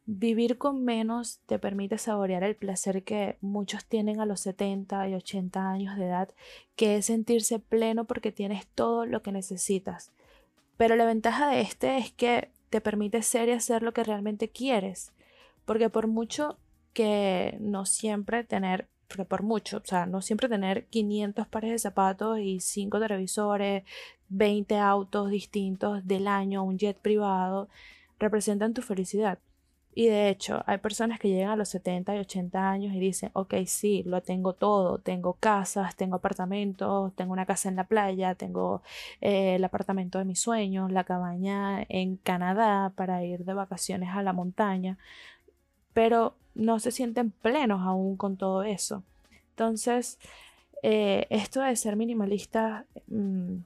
Vivir 0.07 0.59
con 0.59 0.83
menos 0.83 1.39
te 1.47 1.57
permite 1.57 1.97
saborear 1.97 2.43
el 2.43 2.55
placer 2.55 3.03
que 3.03 3.37
muchos 3.41 3.85
tienen 3.85 4.19
a 4.19 4.27
los 4.27 4.41
70 4.41 5.09
y 5.09 5.15
80 5.15 5.71
años 5.71 5.97
de 5.97 6.05
edad, 6.05 6.29
que 6.75 6.97
es 6.97 7.07
sentirse 7.07 7.57
pleno 7.57 8.05
porque 8.05 8.31
tienes 8.31 8.67
todo 8.67 9.07
lo 9.07 9.23
que 9.23 9.31
necesitas. 9.31 10.11
Pero 10.77 10.95
la 10.95 11.05
ventaja 11.05 11.49
de 11.49 11.61
este 11.61 11.97
es 11.97 12.11
que 12.11 12.51
te 12.69 12.81
permite 12.81 13.23
ser 13.23 13.49
y 13.49 13.53
hacer 13.53 13.81
lo 13.81 13.93
que 13.93 14.03
realmente 14.03 14.49
quieres, 14.49 15.11
porque 15.65 15.89
por 15.89 16.05
mucho 16.05 16.59
que 16.93 17.57
no 17.59 17.85
siempre 17.85 18.43
tener 18.43 18.87
porque 19.07 19.25
por 19.25 19.43
mucho, 19.43 19.77
o 19.77 19.85
sea, 19.85 20.05
no 20.05 20.21
siempre 20.21 20.49
tener 20.49 20.85
500 20.85 21.47
pares 21.47 21.71
de 21.71 21.79
zapatos 21.79 22.39
y 22.39 22.59
5 22.59 22.99
televisores, 22.99 23.83
20 24.29 24.77
autos 24.77 25.29
distintos 25.29 26.05
del 26.07 26.27
año, 26.27 26.63
un 26.63 26.77
jet 26.77 26.97
privado, 26.97 27.69
representan 28.19 28.73
tu 28.73 28.81
felicidad. 28.81 29.39
Y 29.97 30.07
de 30.07 30.29
hecho, 30.29 30.61
hay 30.67 30.77
personas 30.79 31.19
que 31.19 31.29
llegan 31.29 31.51
a 31.51 31.55
los 31.55 31.69
70 31.69 32.15
y 32.17 32.19
80 32.19 32.69
años 32.69 32.93
y 32.93 32.99
dicen, 32.99 33.29
ok, 33.33 33.53
sí, 33.65 34.03
lo 34.05 34.21
tengo 34.21 34.51
todo, 34.53 34.97
tengo 34.99 35.35
casas, 35.35 35.95
tengo 35.95 36.17
apartamentos, 36.17 37.13
tengo 37.15 37.31
una 37.31 37.45
casa 37.45 37.69
en 37.69 37.77
la 37.77 37.85
playa, 37.85 38.35
tengo 38.35 38.81
eh, 39.21 39.55
el 39.55 39.63
apartamento 39.63 40.19
de 40.19 40.25
mis 40.25 40.41
sueños, 40.41 40.91
la 40.91 41.05
cabaña 41.05 41.85
en 41.87 42.17
Canadá 42.17 42.91
para 42.95 43.23
ir 43.23 43.45
de 43.45 43.53
vacaciones 43.53 44.09
a 44.09 44.21
la 44.21 44.33
montaña, 44.33 44.97
pero 45.93 46.35
no 46.55 46.79
se 46.79 46.91
sienten 46.91 47.31
plenos 47.31 47.81
aún 47.81 48.17
con 48.17 48.37
todo 48.37 48.63
eso. 48.63 49.03
Entonces, 49.51 50.17
eh, 50.83 51.27
esto 51.29 51.61
de 51.61 51.75
ser 51.75 51.95
minimalista 51.95 52.85
mm, 53.07 53.57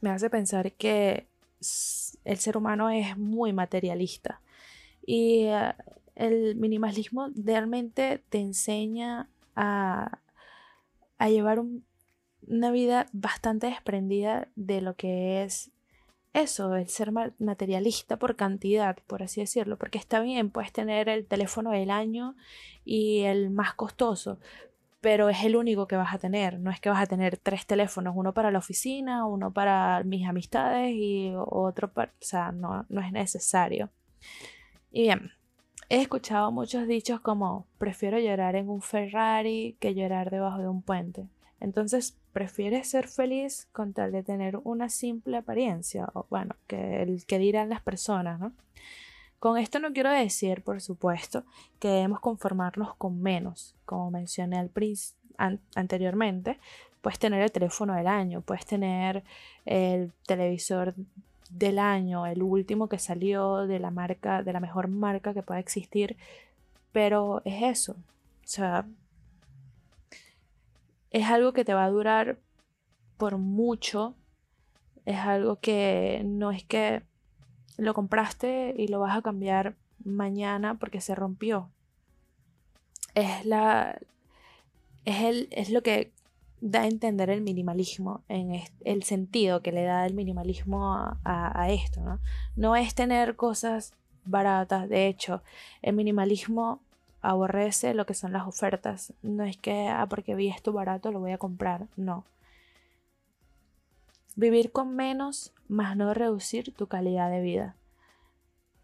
me 0.00 0.10
hace 0.10 0.30
pensar 0.30 0.72
que 0.72 1.26
el 2.24 2.36
ser 2.38 2.56
humano 2.56 2.90
es 2.90 3.16
muy 3.16 3.52
materialista 3.52 4.40
y 5.04 5.44
eh, 5.44 5.74
el 6.14 6.56
minimalismo 6.56 7.30
realmente 7.34 8.22
te 8.28 8.38
enseña 8.38 9.28
a, 9.54 10.18
a 11.18 11.28
llevar 11.28 11.62
una 12.46 12.70
vida 12.70 13.06
bastante 13.12 13.68
desprendida 13.68 14.48
de 14.56 14.80
lo 14.80 14.94
que 14.94 15.42
es 15.42 15.70
eso, 16.36 16.74
el 16.76 16.88
ser 16.88 17.12
materialista 17.12 18.18
por 18.18 18.36
cantidad, 18.36 18.96
por 19.06 19.22
así 19.22 19.40
decirlo, 19.40 19.78
porque 19.78 19.98
está 19.98 20.20
bien, 20.20 20.50
puedes 20.50 20.72
tener 20.72 21.08
el 21.08 21.26
teléfono 21.26 21.70
del 21.70 21.90
año 21.90 22.36
y 22.84 23.22
el 23.22 23.50
más 23.50 23.74
costoso, 23.74 24.38
pero 25.00 25.28
es 25.28 25.44
el 25.44 25.56
único 25.56 25.86
que 25.86 25.96
vas 25.96 26.14
a 26.14 26.18
tener, 26.18 26.58
no 26.58 26.70
es 26.70 26.80
que 26.80 26.90
vas 26.90 27.02
a 27.02 27.06
tener 27.06 27.38
tres 27.38 27.66
teléfonos, 27.66 28.14
uno 28.16 28.34
para 28.34 28.50
la 28.50 28.58
oficina, 28.58 29.26
uno 29.26 29.52
para 29.52 30.02
mis 30.04 30.26
amistades 30.28 30.92
y 30.94 31.32
otro 31.36 31.92
para, 31.92 32.12
o 32.12 32.24
sea, 32.24 32.52
no, 32.52 32.84
no 32.88 33.00
es 33.00 33.12
necesario. 33.12 33.90
Y 34.92 35.02
bien, 35.02 35.32
he 35.88 36.02
escuchado 36.02 36.52
muchos 36.52 36.86
dichos 36.86 37.20
como 37.20 37.66
prefiero 37.78 38.18
llorar 38.18 38.56
en 38.56 38.68
un 38.68 38.82
Ferrari 38.82 39.76
que 39.80 39.94
llorar 39.94 40.30
debajo 40.30 40.58
de 40.58 40.68
un 40.68 40.82
puente. 40.82 41.28
Entonces, 41.60 42.16
¿prefieres 42.32 42.88
ser 42.88 43.08
feliz 43.08 43.68
con 43.72 43.92
tal 43.92 44.12
de 44.12 44.22
tener 44.22 44.58
una 44.64 44.88
simple 44.88 45.38
apariencia? 45.38 46.08
O 46.12 46.26
bueno, 46.28 46.54
que 46.66 47.02
el 47.02 47.24
que 47.26 47.38
dirán 47.38 47.68
las 47.70 47.80
personas, 47.80 48.38
¿no? 48.38 48.52
Con 49.38 49.58
esto 49.58 49.78
no 49.78 49.92
quiero 49.92 50.10
decir, 50.10 50.62
por 50.62 50.80
supuesto, 50.80 51.44
que 51.78 51.88
debemos 51.88 52.20
conformarnos 52.20 52.94
con 52.96 53.20
menos. 53.20 53.74
Como 53.84 54.10
mencioné 54.10 54.58
al 54.58 55.60
anteriormente, 55.74 56.58
puedes 57.02 57.18
tener 57.18 57.42
el 57.42 57.52
teléfono 57.52 57.94
del 57.94 58.06
año, 58.06 58.40
puedes 58.40 58.64
tener 58.66 59.22
el 59.66 60.12
televisor 60.26 60.94
del 61.50 61.78
año, 61.78 62.26
el 62.26 62.42
último 62.42 62.88
que 62.88 62.98
salió 62.98 63.66
de 63.66 63.78
la 63.78 63.90
marca, 63.90 64.42
de 64.42 64.52
la 64.52 64.60
mejor 64.60 64.88
marca 64.88 65.34
que 65.34 65.42
pueda 65.42 65.60
existir, 65.60 66.16
pero 66.92 67.42
es 67.44 67.62
eso. 67.62 67.92
O 67.92 68.48
sea, 68.48 68.86
es 71.16 71.24
algo 71.30 71.54
que 71.54 71.64
te 71.64 71.72
va 71.72 71.84
a 71.84 71.90
durar 71.90 72.38
por 73.16 73.38
mucho. 73.38 74.14
Es 75.06 75.16
algo 75.16 75.60
que 75.60 76.20
no 76.26 76.50
es 76.50 76.62
que 76.62 77.02
lo 77.78 77.94
compraste 77.94 78.74
y 78.76 78.88
lo 78.88 79.00
vas 79.00 79.16
a 79.16 79.22
cambiar 79.22 79.76
mañana 80.04 80.78
porque 80.78 81.00
se 81.00 81.14
rompió. 81.14 81.70
Es 83.14 83.46
la. 83.46 83.98
Es, 85.06 85.22
el, 85.22 85.48
es 85.52 85.70
lo 85.70 85.82
que 85.82 86.12
da 86.60 86.82
a 86.82 86.86
entender 86.86 87.30
el 87.30 87.40
minimalismo, 87.40 88.22
en 88.28 88.60
el 88.84 89.02
sentido 89.02 89.62
que 89.62 89.72
le 89.72 89.84
da 89.84 90.04
el 90.04 90.12
minimalismo 90.12 91.16
a, 91.24 91.70
esto, 91.70 92.00
¿no? 92.00 92.18
No 92.56 92.76
es 92.76 92.94
tener 92.94 93.36
cosas 93.36 93.94
baratas, 94.24 94.88
de 94.88 95.06
hecho, 95.06 95.42
el 95.80 95.94
minimalismo 95.94 96.82
aborrece 97.28 97.92
lo 97.92 98.06
que 98.06 98.14
son 98.14 98.32
las 98.32 98.46
ofertas. 98.46 99.12
No 99.22 99.42
es 99.42 99.56
que, 99.56 99.88
ah, 99.88 100.06
porque 100.08 100.36
vi 100.36 100.48
esto 100.48 100.72
barato, 100.72 101.10
lo 101.10 101.18
voy 101.18 101.32
a 101.32 101.38
comprar. 101.38 101.88
No. 101.96 102.24
Vivir 104.36 104.70
con 104.70 104.94
menos, 104.94 105.52
más 105.66 105.96
no 105.96 106.14
reducir 106.14 106.72
tu 106.72 106.86
calidad 106.86 107.28
de 107.30 107.40
vida. 107.40 107.74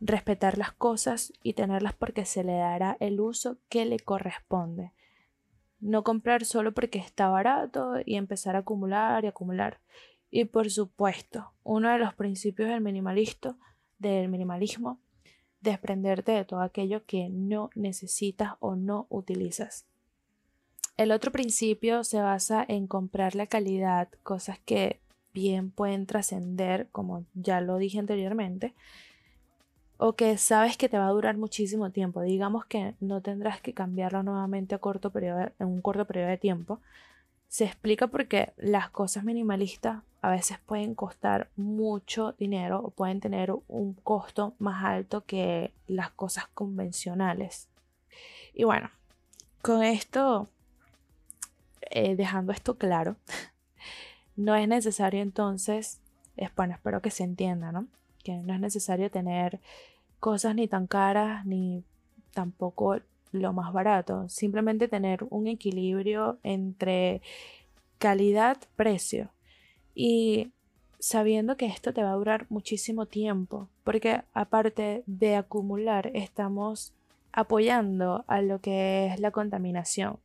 Respetar 0.01 0.59
las 0.59 0.73
cosas 0.73 1.33
y 1.45 1.53
tenerlas 1.53 1.95
porque 1.95 2.25
se 2.25 2.43
le 2.43 2.57
dará 2.57 2.97
el 2.99 3.21
uso 3.21 3.59
que 3.69 3.85
le 3.85 4.01
corresponde. 4.01 4.91
No 5.79 6.03
comprar 6.03 6.45
solo 6.45 6.73
porque 6.73 6.99
está 6.99 7.29
barato 7.29 7.95
y 8.05 8.17
empezar 8.17 8.57
a 8.57 8.61
acumular 8.61 9.25
y 9.25 9.29
acumular. 9.29 9.79
Y 10.31 10.47
por 10.47 10.69
supuesto, 10.69 11.53
uno 11.63 11.91
de 11.91 11.99
los 11.99 12.15
principios 12.15 12.69
del 12.69 12.83
del 13.99 14.29
minimalismo 14.29 14.99
desprenderte 15.63 16.33
de 16.33 16.45
todo 16.45 16.61
aquello 16.61 17.05
que 17.07 17.29
no 17.31 17.71
necesitas 17.75 18.55
o 18.61 18.77
no 18.77 19.07
utilizas. 19.09 19.87
El 20.97 21.11
otro 21.11 21.33
principio 21.33 22.05
se 22.05 22.21
basa 22.21 22.65
en 22.69 22.87
comprar 22.87 23.35
la 23.35 23.47
calidad, 23.47 24.09
cosas 24.23 24.59
que 24.59 25.01
bien 25.33 25.71
pueden 25.71 26.07
trascender, 26.07 26.89
como 26.93 27.25
ya 27.35 27.61
lo 27.61 27.79
dije 27.79 27.99
anteriormente, 27.99 28.75
o 29.97 30.15
que 30.15 30.37
sabes 30.37 30.77
que 30.77 30.89
te 30.89 30.99
va 30.99 31.07
a 31.07 31.13
durar 31.13 31.39
muchísimo 31.39 31.91
tiempo. 31.91 32.21
Digamos 32.23 32.67
que 32.67 32.95
no 33.01 33.23
tendrás 33.23 33.61
que 33.61 33.73
cambiarlo 33.73 34.23
nuevamente 34.23 34.75
a 34.75 34.79
corto 34.79 35.11
periodo, 35.11 35.53
en 35.59 35.67
un 35.69 35.81
corto 35.81 36.05
periodo 36.05 36.29
de 36.29 36.39
tiempo. 36.39 36.81
Se 37.53 37.67
explica 37.67 38.07
porque 38.07 38.55
las 38.57 38.89
cosas 38.89 39.25
minimalistas 39.25 40.03
a 40.23 40.31
veces 40.31 40.59
pueden 40.65 40.95
costar 40.95 41.51
mucho 41.55 42.33
dinero 42.39 42.81
o 42.83 42.89
pueden 42.93 43.21
tener 43.21 43.53
un 43.69 43.93
costo 43.93 44.55
más 44.59 44.83
alto 44.83 45.27
que 45.27 45.75
las 45.87 46.11
cosas 46.13 46.47
convencionales. 46.55 47.69
Y 48.55 48.65
bueno, 48.65 48.91
con 49.61 49.83
esto, 49.83 50.49
eh, 51.91 52.17
dejando 52.17 52.53
esto 52.53 52.79
claro, 52.79 53.17
no 54.35 54.55
es 54.55 54.67
necesario 54.67 55.21
entonces, 55.21 56.01
es, 56.39 56.55
bueno, 56.55 56.73
espero 56.73 57.03
que 57.03 57.11
se 57.11 57.25
entienda, 57.25 57.71
¿no? 57.71 57.87
Que 58.25 58.39
no 58.39 58.55
es 58.55 58.61
necesario 58.61 59.11
tener 59.11 59.61
cosas 60.21 60.55
ni 60.55 60.69
tan 60.69 60.87
caras 60.87 61.45
ni 61.45 61.85
tampoco 62.33 62.97
lo 63.33 63.53
más 63.53 63.73
barato. 63.73 64.29
Simplemente 64.29 64.89
tener 64.89 65.25
un 65.31 65.47
equilibrio 65.47 66.39
entre 66.43 67.23
calidad-precio 67.99 69.31
y 69.95 70.51
sabiendo 70.99 71.57
que 71.57 71.67
esto 71.67 71.93
te 71.93 72.03
va 72.03 72.13
a 72.13 72.17
durar 72.17 72.47
muchísimo 72.49 73.07
tiempo, 73.07 73.69
porque 73.85 74.23
aparte 74.35 75.03
de 75.07 75.37
acumular, 75.37 76.11
estamos 76.15 76.93
apoyando 77.33 78.25
a 78.29 78.41
lo 78.41 78.61
que 78.61 79.07
es 79.07 79.19
la 79.19 79.31
contaminación. 79.31 80.19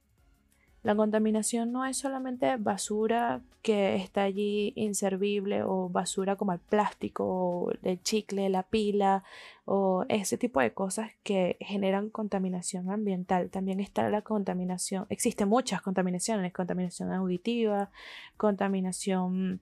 La 0.83 0.95
contaminación 0.95 1.71
no 1.71 1.85
es 1.85 1.97
solamente 1.97 2.55
basura 2.57 3.41
que 3.61 3.95
está 3.95 4.23
allí 4.23 4.71
inservible 4.75 5.63
o 5.63 5.89
basura 5.89 6.35
como 6.35 6.53
el 6.53 6.59
plástico 6.59 7.25
o 7.25 7.71
el 7.83 8.01
chicle, 8.01 8.47
la 8.49 8.63
pila 8.63 9.23
o 9.65 10.05
ese 10.07 10.37
tipo 10.37 10.61
de 10.61 10.73
cosas 10.73 11.11
que 11.23 11.57
generan 11.59 12.09
contaminación 12.09 12.89
ambiental. 12.89 13.49
También 13.49 13.79
está 13.79 14.09
la 14.09 14.21
contaminación, 14.21 15.05
existen 15.09 15.49
muchas 15.49 15.81
contaminaciones, 15.81 16.53
contaminación 16.53 17.11
auditiva, 17.11 17.89
contaminación 18.37 19.59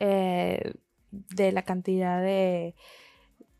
eh, 0.00 0.74
de 1.12 1.52
la 1.52 1.62
cantidad 1.62 2.20
de, 2.20 2.74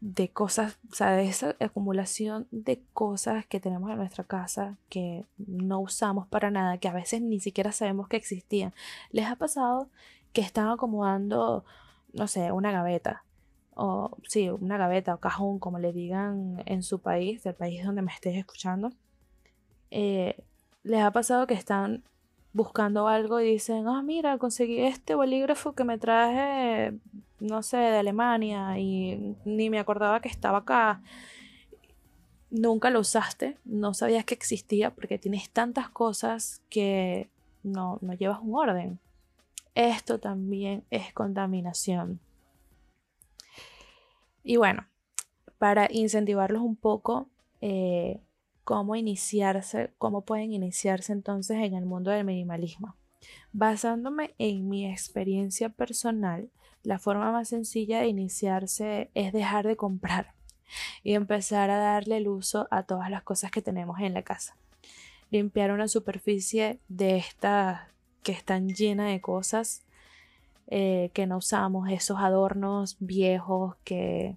de 0.05 0.29
cosas, 0.29 0.79
o 0.93 0.95
sea, 0.95 1.13
de 1.13 1.27
esa 1.27 1.57
acumulación 1.61 2.47
de 2.51 2.83
cosas 2.93 3.47
que 3.47 3.59
tenemos 3.59 3.91
en 3.91 3.97
nuestra 3.97 4.23
casa 4.23 4.77
que 4.91 5.25
no 5.39 5.81
usamos 5.81 6.27
para 6.27 6.51
nada, 6.51 6.77
que 6.77 6.89
a 6.89 6.93
veces 6.93 7.23
ni 7.23 7.41
siquiera 7.41 7.73
sabemos 7.73 8.07
que 8.09 8.19
existían. 8.19 8.75
¿Les 9.13 9.25
ha 9.25 9.37
pasado 9.37 9.89
que 10.35 10.43
están 10.43 10.69
acomodando, 10.69 11.65
no 12.13 12.27
sé, 12.27 12.53
una 12.53 12.71
gaveta? 12.71 13.25
O 13.77 14.19
sí, 14.29 14.51
una 14.51 14.77
gaveta 14.77 15.15
o 15.15 15.21
cajón, 15.21 15.59
como 15.59 15.79
le 15.79 15.95
digan 15.95 16.63
en 16.67 16.83
su 16.83 16.99
país, 16.99 17.43
del 17.43 17.55
país 17.55 17.83
donde 17.83 18.03
me 18.03 18.13
estés 18.13 18.37
escuchando. 18.37 18.93
Eh, 19.91 20.37
¿Les 20.83 21.01
ha 21.01 21.13
pasado 21.13 21.47
que 21.47 21.55
están 21.55 22.05
buscando 22.55 23.09
algo 23.09 23.41
y 23.41 23.51
dicen, 23.51 23.89
ah, 23.89 24.01
mira, 24.03 24.39
conseguí 24.39 24.81
este 24.81 25.15
bolígrafo 25.15 25.75
que 25.75 25.85
me 25.85 25.99
traje, 25.99 26.95
no 27.41 27.63
sé, 27.63 27.77
de 27.77 27.99
Alemania 27.99 28.79
y 28.79 29.37
ni 29.45 29.69
me 29.69 29.81
acordaba 29.81 30.21
que 30.21 30.29
estaba 30.29 30.59
acá. 30.59 31.03
Nunca 32.51 32.91
lo 32.91 33.01
usaste, 33.01 33.59
no 33.65 33.93
sabías 33.93 34.25
que 34.25 34.35
existía 34.35 34.95
porque 34.95 35.19
tienes 35.19 35.51
tantas 35.51 35.91
cosas 35.91 36.63
que 36.71 37.29
no, 37.65 37.99
no 38.01 38.15
llevas 38.15 38.39
un 38.41 38.55
orden. 38.55 39.01
Esto 39.75 40.21
también 40.21 40.85
es 40.91 41.13
contaminación. 41.13 42.21
Y 44.45 44.57
bueno, 44.57 44.87
para 45.59 45.89
incentivarlos 45.91 46.63
un 46.63 46.77
poco, 46.77 47.29
eh, 47.61 48.21
cómo 48.65 48.97
iniciarse, 48.97 49.93
cómo 49.99 50.23
pueden 50.23 50.53
iniciarse 50.53 51.13
entonces 51.13 51.59
en 51.59 51.75
el 51.75 51.85
mundo 51.85 52.11
del 52.11 52.25
minimalismo. 52.25 52.97
Basándome 53.53 54.35
en 54.39 54.69
mi 54.69 54.91
experiencia 54.91 55.69
personal, 55.69 56.51
la 56.83 56.99
forma 56.99 57.33
más 57.33 57.49
sencilla 57.49 58.01
de 58.01 58.09
iniciarse 58.09 59.11
es 59.15 59.33
dejar 59.33 59.67
de 59.67 59.77
comprar 59.77 60.35
y 61.03 61.15
empezar 61.15 61.71
a 61.71 61.79
darle 61.79 62.19
el 62.19 62.29
uso 62.29 62.69
a 62.71 62.83
todas 62.83 63.11
las 63.11 63.23
cosas 63.23 63.51
que 63.51 63.63
tenemos 63.63 64.01
en 64.01 64.15
la 64.15 64.23
casa. 64.23 64.57
Limpiar 65.31 65.71
una 65.71 65.89
superficie 65.89 66.81
de 66.89 67.17
estas 67.17 67.81
que 68.23 68.33
están 68.33 68.69
llena 68.69 69.07
de 69.09 69.21
cosas 69.21 69.83
eh, 70.69 71.11
que 71.13 71.27
no 71.27 71.39
usamos, 71.39 71.91
esos 71.91 72.19
adornos 72.19 72.97
viejos 72.99 73.77
que 73.85 74.37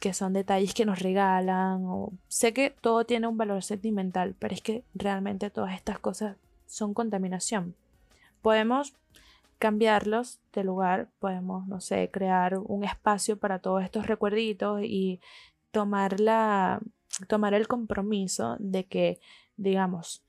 que 0.00 0.12
son 0.12 0.32
detalles 0.32 0.74
que 0.74 0.86
nos 0.86 1.00
regalan. 1.00 1.84
O... 1.84 2.12
Sé 2.28 2.52
que 2.52 2.70
todo 2.80 3.04
tiene 3.04 3.26
un 3.26 3.36
valor 3.36 3.62
sentimental, 3.62 4.34
pero 4.38 4.54
es 4.54 4.62
que 4.62 4.84
realmente 4.94 5.50
todas 5.50 5.74
estas 5.74 5.98
cosas 5.98 6.36
son 6.66 6.94
contaminación. 6.94 7.74
Podemos 8.42 8.94
cambiarlos 9.58 10.38
de 10.52 10.64
lugar, 10.64 11.08
podemos, 11.18 11.66
no 11.66 11.80
sé, 11.80 12.10
crear 12.10 12.58
un 12.58 12.84
espacio 12.84 13.38
para 13.38 13.58
todos 13.58 13.82
estos 13.82 14.06
recuerditos 14.06 14.82
y 14.82 15.20
tomar, 15.70 16.20
la, 16.20 16.80
tomar 17.26 17.54
el 17.54 17.66
compromiso 17.66 18.56
de 18.58 18.84
que, 18.84 19.20
digamos, 19.56 20.22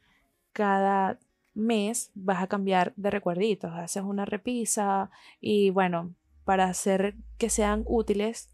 cada 0.54 1.20
mes 1.54 2.12
vas 2.14 2.42
a 2.42 2.48
cambiar 2.48 2.94
de 2.96 3.12
recuerditos, 3.12 3.72
haces 3.74 4.04
una 4.04 4.26
repisa 4.26 5.10
y 5.42 5.72
bueno, 5.72 6.14
para 6.46 6.66
hacer 6.66 7.16
que 7.38 7.50
sean 7.50 7.84
útiles, 7.86 8.50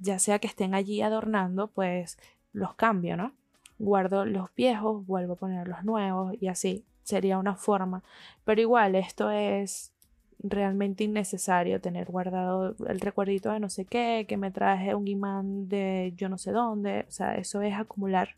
ya 0.00 0.18
sea 0.18 0.38
que 0.38 0.46
estén 0.46 0.74
allí 0.74 1.02
adornando, 1.02 1.68
pues 1.68 2.18
los 2.52 2.74
cambio, 2.74 3.16
¿no? 3.16 3.32
Guardo 3.78 4.24
los 4.24 4.54
viejos, 4.54 5.06
vuelvo 5.06 5.34
a 5.34 5.36
poner 5.36 5.68
los 5.68 5.84
nuevos 5.84 6.34
y 6.40 6.48
así 6.48 6.84
sería 7.02 7.38
una 7.38 7.54
forma. 7.54 8.02
Pero 8.44 8.60
igual, 8.60 8.94
esto 8.94 9.30
es 9.30 9.92
realmente 10.38 11.04
innecesario 11.04 11.80
tener 11.80 12.10
guardado 12.10 12.74
el 12.88 13.00
recuerdito 13.00 13.50
de 13.50 13.60
no 13.60 13.70
sé 13.70 13.84
qué, 13.84 14.26
que 14.28 14.36
me 14.36 14.50
traje 14.50 14.94
un 14.94 15.08
imán 15.08 15.68
de 15.68 16.12
yo 16.16 16.28
no 16.28 16.38
sé 16.38 16.52
dónde. 16.52 17.06
O 17.08 17.12
sea, 17.12 17.36
eso 17.36 17.62
es 17.62 17.74
acumular, 17.74 18.36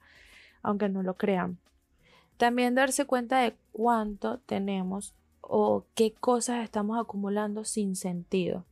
aunque 0.63 0.89
no 0.89 1.03
lo 1.03 1.15
crean. 1.15 1.59
También 2.37 2.75
darse 2.75 3.05
cuenta 3.05 3.41
de 3.41 3.55
cuánto 3.73 4.39
tenemos 4.39 5.15
o 5.41 5.85
qué 5.95 6.13
cosas 6.13 6.63
estamos 6.63 6.99
acumulando 7.01 7.65
sin 7.65 7.97
sentido. 7.97 8.65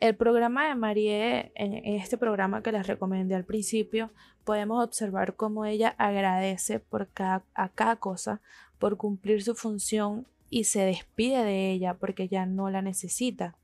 El 0.00 0.16
programa 0.16 0.66
de 0.66 0.74
Marie, 0.74 1.52
en 1.54 1.74
este 1.84 2.16
programa 2.16 2.62
que 2.62 2.72
les 2.72 2.86
recomendé 2.86 3.34
al 3.34 3.44
principio, 3.44 4.10
podemos 4.44 4.82
observar 4.82 5.36
cómo 5.36 5.66
ella 5.66 5.94
agradece 5.98 6.80
por 6.80 7.10
a 7.16 7.68
cada 7.68 7.96
cosa 7.96 8.40
por 8.78 8.96
cumplir 8.96 9.42
su 9.42 9.54
función 9.54 10.26
y 10.48 10.64
se 10.64 10.80
despide 10.80 11.44
de 11.44 11.70
ella 11.70 11.94
porque 11.94 12.28
ya 12.28 12.46
no 12.46 12.70
la 12.70 12.80
necesita. 12.80 13.56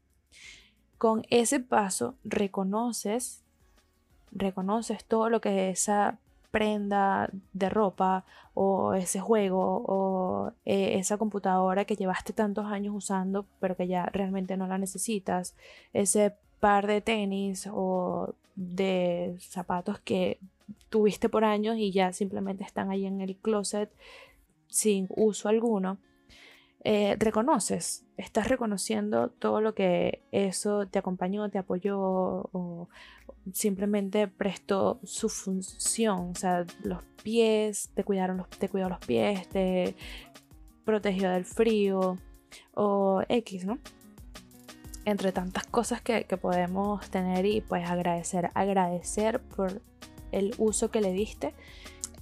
Con 0.99 1.25
ese 1.31 1.59
paso 1.59 2.17
reconoces, 2.23 3.43
reconoces 4.31 5.07
todo 5.07 5.31
lo 5.31 5.41
que 5.41 5.71
esa 5.71 6.19
prenda 6.57 7.29
de 7.53 7.69
ropa 7.69 8.25
o 8.55 8.95
ese 8.95 9.21
juego 9.21 9.85
o 9.87 10.53
eh, 10.65 10.99
esa 10.99 11.19
computadora 11.19 11.85
que 11.85 11.97
llevaste 11.97 12.33
tantos 12.33 12.65
años 12.65 12.95
usando 12.97 13.45
pero 13.61 13.77
que 13.77 13.87
ya 13.87 14.07
realmente 14.07 14.57
no 14.57 14.67
la 14.67 14.79
necesitas, 14.79 15.55
ese 15.93 16.33
par 16.59 16.87
de 16.87 17.03
tenis 17.03 17.69
o 17.71 18.33
de 18.55 19.37
zapatos 19.39 19.99
que 19.99 20.39
tuviste 20.89 21.29
por 21.29 21.45
años 21.45 21.77
y 21.77 21.93
ya 21.93 22.15
simplemente 22.15 22.65
están 22.65 22.91
ahí 22.91 23.05
en 23.05 23.21
el 23.21 23.37
closet 23.37 23.91
sin 24.67 25.09
uso 25.11 25.51
alguno, 25.51 25.99
eh, 26.85 27.17
reconoces, 27.19 28.05
estás 28.17 28.49
reconociendo 28.49 29.31
todo 29.31 29.61
lo 29.61 29.75
que 29.75 30.23
eso 30.31 30.87
te 30.87 30.99
acompañó, 30.99 31.51
te 31.51 31.59
apoyó 31.59 31.99
o 31.99 32.89
simplemente 33.53 34.29
prestó 34.29 35.01
su 35.05 35.29
función, 35.29 36.31
o 36.31 36.35
sea, 36.35 36.65
los 36.83 37.03
pies, 37.23 37.91
te 37.95 38.05
cuidaron 38.05 38.45
te 38.59 38.69
cuidó 38.69 38.89
los 38.89 39.01
pies, 39.01 39.49
te 39.49 39.95
protegió 40.85 41.31
del 41.31 41.45
frío 41.45 42.17
o 42.75 43.23
X, 43.29 43.65
¿no? 43.67 43.79
Entre 45.05 45.33
tantas 45.33 45.67
cosas 45.67 46.01
que, 46.01 46.25
que 46.25 46.37
podemos 46.37 47.09
tener 47.11 47.47
y 47.47 47.61
pues 47.61 47.89
agradecer, 47.89 48.51
agradecer 48.55 49.41
por 49.41 49.81
el 50.33 50.55
uso 50.59 50.91
que 50.91 51.01
le 51.01 51.13
diste 51.13 51.55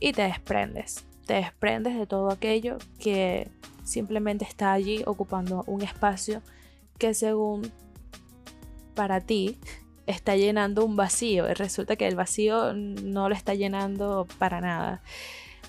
y 0.01 0.13
te 0.13 0.23
desprendes, 0.23 1.05
te 1.27 1.35
desprendes 1.35 1.97
de 1.97 2.07
todo 2.07 2.31
aquello 2.31 2.79
que 2.99 3.49
simplemente 3.85 4.45
está 4.45 4.73
allí 4.73 5.03
ocupando 5.07 5.65
un 5.67 5.83
espacio 5.83 6.43
que 6.99 7.15
según 7.15 7.71
para 8.95 9.21
ti 9.21 9.59
está 10.07 10.37
llenando 10.37 10.85
un 10.85 10.97
vacío 10.97 11.49
y 11.51 11.55
resulta 11.55 11.97
que 11.97 12.07
el 12.07 12.17
vacío 12.17 12.73
no 12.75 13.29
lo 13.29 13.35
está 13.35 13.55
llenando 13.55 14.27
para 14.39 14.61
nada. 14.61 15.03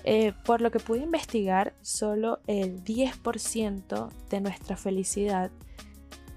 Eh, 0.04 0.32
por 0.44 0.60
lo 0.60 0.70
que 0.70 0.78
pude 0.78 1.00
investigar, 1.00 1.72
solo 1.82 2.38
el 2.46 2.84
10% 2.84 4.10
de 4.30 4.40
nuestra 4.40 4.76
felicidad 4.76 5.50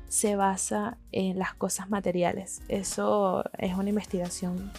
se 0.07 0.35
basa 0.35 0.97
en 1.11 1.37
las 1.37 1.53
cosas 1.53 1.89
materiales. 1.89 2.61
Eso 2.67 3.43
es 3.57 3.75
una 3.75 3.89
investigación, 3.89 4.71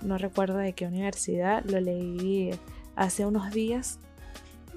no 0.00 0.16
recuerdo 0.16 0.58
de 0.58 0.74
qué 0.74 0.86
universidad, 0.86 1.64
lo 1.64 1.80
leí 1.80 2.52
hace 2.96 3.26
unos 3.26 3.52
días 3.52 4.00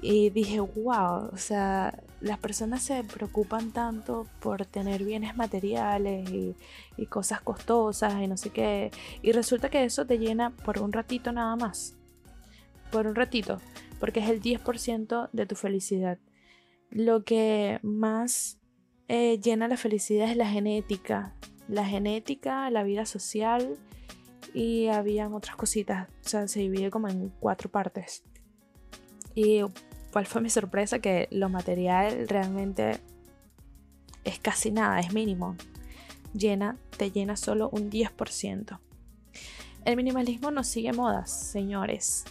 y 0.02 0.30
dije, 0.30 0.60
wow, 0.60 1.30
o 1.32 1.36
sea, 1.36 1.98
las 2.20 2.38
personas 2.38 2.82
se 2.82 3.02
preocupan 3.04 3.72
tanto 3.72 4.26
por 4.40 4.64
tener 4.66 5.04
bienes 5.04 5.36
materiales 5.36 6.30
y, 6.30 6.56
cosas 7.06 7.40
costosas 7.40 8.22
y 8.22 8.26
no 8.26 8.36
sé 8.36 8.50
qué. 8.50 8.90
Y 9.22 9.32
resulta 9.32 9.70
que 9.70 9.84
eso 9.84 10.06
te 10.06 10.18
llena 10.18 10.50
por 10.50 10.80
un 10.80 10.92
ratito 10.92 11.32
nada 11.32 11.56
más. 11.56 11.96
Por 12.92 13.06
un 13.06 13.14
ratito. 13.14 13.58
Porque 13.98 14.20
es 14.20 14.28
el 14.28 14.40
10% 14.40 15.30
de 15.32 15.46
tu 15.46 15.54
felicidad. 15.54 16.18
Lo 16.90 17.24
que 17.24 17.80
más 17.82 18.58
eh, 19.08 19.40
llena 19.40 19.66
la 19.66 19.76
felicidad 19.76 20.30
es 20.30 20.36
la 20.36 20.48
genética. 20.48 21.34
La 21.68 21.86
genética, 21.86 22.68
la 22.70 22.82
vida 22.82 23.06
social 23.06 23.78
y 24.54 24.88
habían 24.88 25.32
otras 25.34 25.56
cositas. 25.56 26.08
O 26.24 26.28
sea, 26.28 26.48
se 26.48 26.60
divide 26.60 26.90
como 26.90 27.08
en 27.08 27.32
cuatro 27.40 27.70
partes. 27.70 28.22
Y 29.34 29.60
cuál 30.12 30.26
fue 30.26 30.40
mi 30.40 30.50
sorpresa 30.50 30.98
que 30.98 31.28
lo 31.30 31.48
material 31.48 32.28
realmente 32.28 32.98
es 34.24 34.38
casi 34.38 34.70
nada, 34.70 35.00
es 35.00 35.12
mínimo. 35.12 35.56
Llena, 36.34 36.76
te 36.96 37.10
llena 37.10 37.36
solo 37.36 37.70
un 37.70 37.90
10%. 37.90 38.78
El 39.84 39.96
minimalismo 39.96 40.50
no 40.50 40.62
sigue 40.62 40.92
modas, 40.92 41.30
señores. 41.30 42.24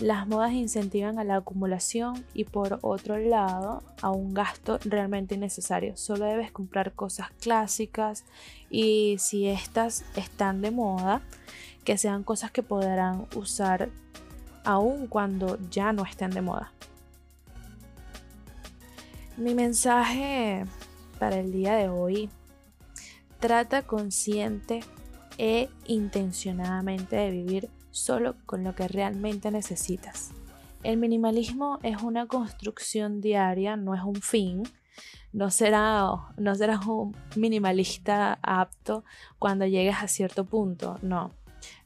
Las 0.00 0.26
modas 0.26 0.52
incentivan 0.52 1.18
a 1.18 1.24
la 1.24 1.36
acumulación 1.36 2.24
y 2.34 2.44
por 2.44 2.78
otro 2.82 3.18
lado 3.18 3.82
a 4.00 4.10
un 4.10 4.34
gasto 4.34 4.78
realmente 4.84 5.36
innecesario. 5.36 5.96
Solo 5.96 6.24
debes 6.24 6.50
comprar 6.50 6.92
cosas 6.92 7.30
clásicas 7.40 8.24
y 8.68 9.16
si 9.18 9.46
estas 9.46 10.04
están 10.16 10.60
de 10.60 10.70
moda, 10.72 11.20
que 11.84 11.98
sean 11.98 12.24
cosas 12.24 12.50
que 12.50 12.62
podrán 12.62 13.26
usar 13.36 13.90
aun 14.64 15.06
cuando 15.06 15.58
ya 15.70 15.92
no 15.92 16.04
estén 16.04 16.30
de 16.30 16.42
moda. 16.42 16.72
Mi 19.36 19.54
mensaje 19.54 20.64
para 21.18 21.38
el 21.38 21.52
día 21.52 21.74
de 21.74 21.88
hoy 21.88 22.28
trata 23.40 23.82
consciente 23.82 24.80
e 25.38 25.68
intencionadamente 25.86 27.16
de 27.16 27.30
vivir 27.30 27.70
solo 27.92 28.34
con 28.44 28.64
lo 28.64 28.74
que 28.74 28.88
realmente 28.88 29.52
necesitas. 29.52 30.32
El 30.82 30.96
minimalismo 30.96 31.78
es 31.84 32.02
una 32.02 32.26
construcción 32.26 33.20
diaria, 33.20 33.76
no 33.76 33.94
es 33.94 34.02
un 34.02 34.16
fin. 34.16 34.64
No, 35.32 35.50
será, 35.50 36.10
serás 36.54 36.84
un 36.86 37.16
minimalista 37.36 38.38
apto 38.42 39.04
cuando 39.38 39.64
llegues 39.64 39.96
a 40.02 40.08
cierto 40.08 40.44
punto, 40.44 40.98
no. 41.02 41.30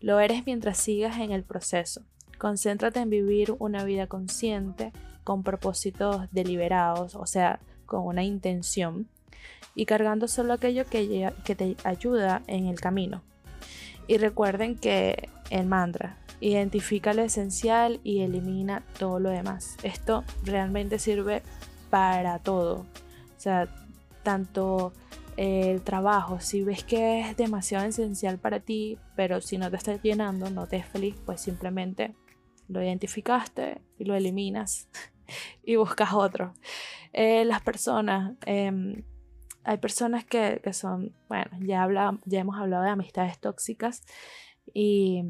Lo 0.01 0.19
eres 0.19 0.47
mientras 0.47 0.79
sigas 0.79 1.19
en 1.19 1.31
el 1.31 1.43
proceso. 1.45 2.01
Concéntrate 2.39 3.01
en 3.01 3.11
vivir 3.11 3.55
una 3.59 3.85
vida 3.85 4.07
consciente, 4.07 4.93
con 5.25 5.43
propósitos 5.43 6.23
deliberados, 6.33 7.15
o 7.15 7.27
sea, 7.27 7.61
con 7.85 8.07
una 8.07 8.25
intención, 8.25 9.09
y 9.75 9.85
cargando 9.85 10.27
solo 10.29 10.55
aquello 10.55 10.87
que, 10.87 11.33
que 11.45 11.55
te 11.55 11.77
ayuda 11.85 12.43
en 12.47 12.67
el 12.67 12.81
camino. 12.81 13.23
Y 14.07 14.19
recuerden 14.19 14.77
que 14.77 15.29
el 15.51 15.67
mantra, 15.67 16.19
identifica 16.41 17.15
lo 17.15 17.23
esencial 17.23 18.01
y 18.05 18.21
elimina 18.21 18.83
todo 18.99 19.19
lo 19.19 19.31
demás. 19.31 19.77
Esto 19.83 20.25
realmente 20.45 20.99
sirve 20.99 21.43
para 21.91 22.39
todo. 22.39 22.81
O 22.81 23.39
sea, 23.41 23.69
tanto 24.23 24.93
el 25.37 25.83
trabajo, 25.83 26.41
si 26.41 26.63
ves 26.63 26.83
que 26.83 27.21
es 27.21 27.37
demasiado 27.37 27.87
esencial 27.87 28.39
para 28.39 28.61
ti, 28.61 28.99
pero 29.15 29.41
si 29.41 29.59
no 29.59 29.71
te 29.71 29.77
está 29.77 30.01
llenando, 30.01 30.51
no 30.51 30.67
te 30.67 30.77
es 30.77 30.87
feliz, 30.87 31.15
pues 31.25 31.41
simplemente 31.41 32.15
lo 32.69 32.83
identificaste 32.83 33.81
y 33.99 34.05
lo 34.05 34.15
eliminas 34.15 34.89
y 35.63 35.77
buscas 35.77 36.13
otro. 36.13 36.55
Eh, 37.13 37.45
las 37.45 37.63
personas, 37.63 38.35
em, 38.47 39.03
hay 39.67 39.79
personas 39.79 40.25
que, 40.25 40.61
son, 40.73 41.13
bueno, 41.29 41.51
ya, 41.61 41.89
ya 42.25 42.41
hemos 42.41 42.57
hablado 42.57 42.85
de 42.85 42.91
amistades 42.91 43.37
tóxicas 43.41 44.05
y 44.73 45.25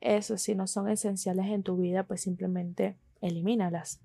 eso, 0.00 0.38
si 0.38 0.54
no 0.54 0.66
son 0.66 0.88
esenciales 0.88 1.46
en 1.46 1.62
tu 1.62 1.76
vida, 1.76 2.04
pues 2.04 2.22
simplemente 2.22 2.96
elimínalas. 3.20 4.00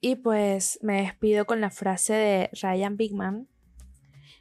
Y 0.00 0.14
pues 0.14 0.78
me 0.82 1.02
despido 1.02 1.46
con 1.46 1.60
la 1.60 1.70
frase 1.70 2.12
de 2.12 2.50
Ryan 2.62 2.96
Bigman. 2.96 3.48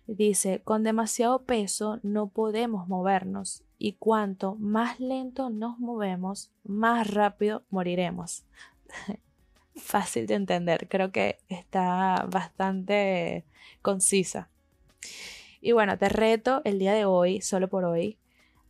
Dice, 0.06 0.62
con 0.64 0.84
demasiado 0.84 1.46
peso 1.46 2.00
no 2.04 2.30
podemos 2.30 2.88
movernos 2.88 3.64
y 3.80 3.94
cuanto 3.94 4.56
más 4.56 5.00
lento 5.00 5.50
nos 5.50 5.80
movemos, 5.80 6.52
más 6.64 7.12
rápido 7.12 7.64
moriremos. 7.72 8.46
fácil 9.76 10.28
de 10.28 10.36
entender, 10.36 10.88
creo 10.90 11.12
que 11.12 11.40
está 11.50 12.26
bastante 12.30 13.46
concisa. 13.82 14.50
Y 15.62 15.72
bueno, 15.74 15.98
te 15.98 16.10
reto 16.10 16.62
el 16.66 16.80
día 16.80 16.94
de 16.94 17.06
hoy, 17.06 17.42
solo 17.42 17.68
por 17.68 17.84
hoy, 17.86 18.18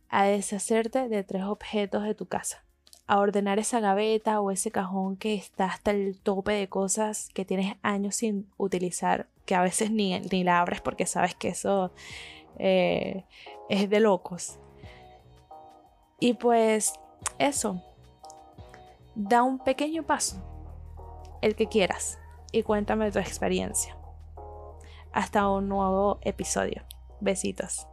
a 0.08 0.24
deshacerte 0.24 1.08
de 1.08 1.22
tres 1.24 1.44
objetos 1.44 2.04
de 2.04 2.14
tu 2.14 2.26
casa. 2.26 2.64
a 3.06 3.18
ordenar 3.18 3.58
esa 3.58 3.80
gaveta 3.80 4.40
o 4.40 4.52
ese 4.52 4.70
cajón 4.70 5.16
que 5.16 5.34
está 5.34 5.64
hasta 5.64 5.90
el 5.90 6.20
tope 6.20 6.52
de 6.52 6.68
cosas 6.68 7.28
que 7.34 7.44
tienes 7.44 7.74
años 7.82 8.14
sin 8.14 8.48
utilizar, 8.56 9.26
que 9.46 9.56
a 9.56 9.62
veces 9.62 9.90
ni, 9.90 10.20
ni 10.20 10.44
la 10.44 10.60
abres 10.60 10.80
porque 10.80 11.06
sabes 11.06 11.34
que 11.34 11.48
eso 11.48 11.92
eh, 12.56 13.24
es 13.68 13.90
de 13.90 13.98
locos. 13.98 14.60
Y 16.20 16.34
pues 16.34 16.92
eso, 17.40 17.82
da 19.16 19.42
un 19.42 19.58
pequeño 19.58 20.04
paso, 20.04 20.36
el 21.42 21.56
que 21.56 21.66
quieras, 21.66 22.18
y 22.52 22.62
cuéntame 22.62 23.10
tu 23.12 23.18
experiencia. 23.18 23.96
Hasta 25.12 25.48
un 25.48 25.68
nuevo 25.68 26.18
episodio. 26.22 26.82
Besitos. 27.20 27.89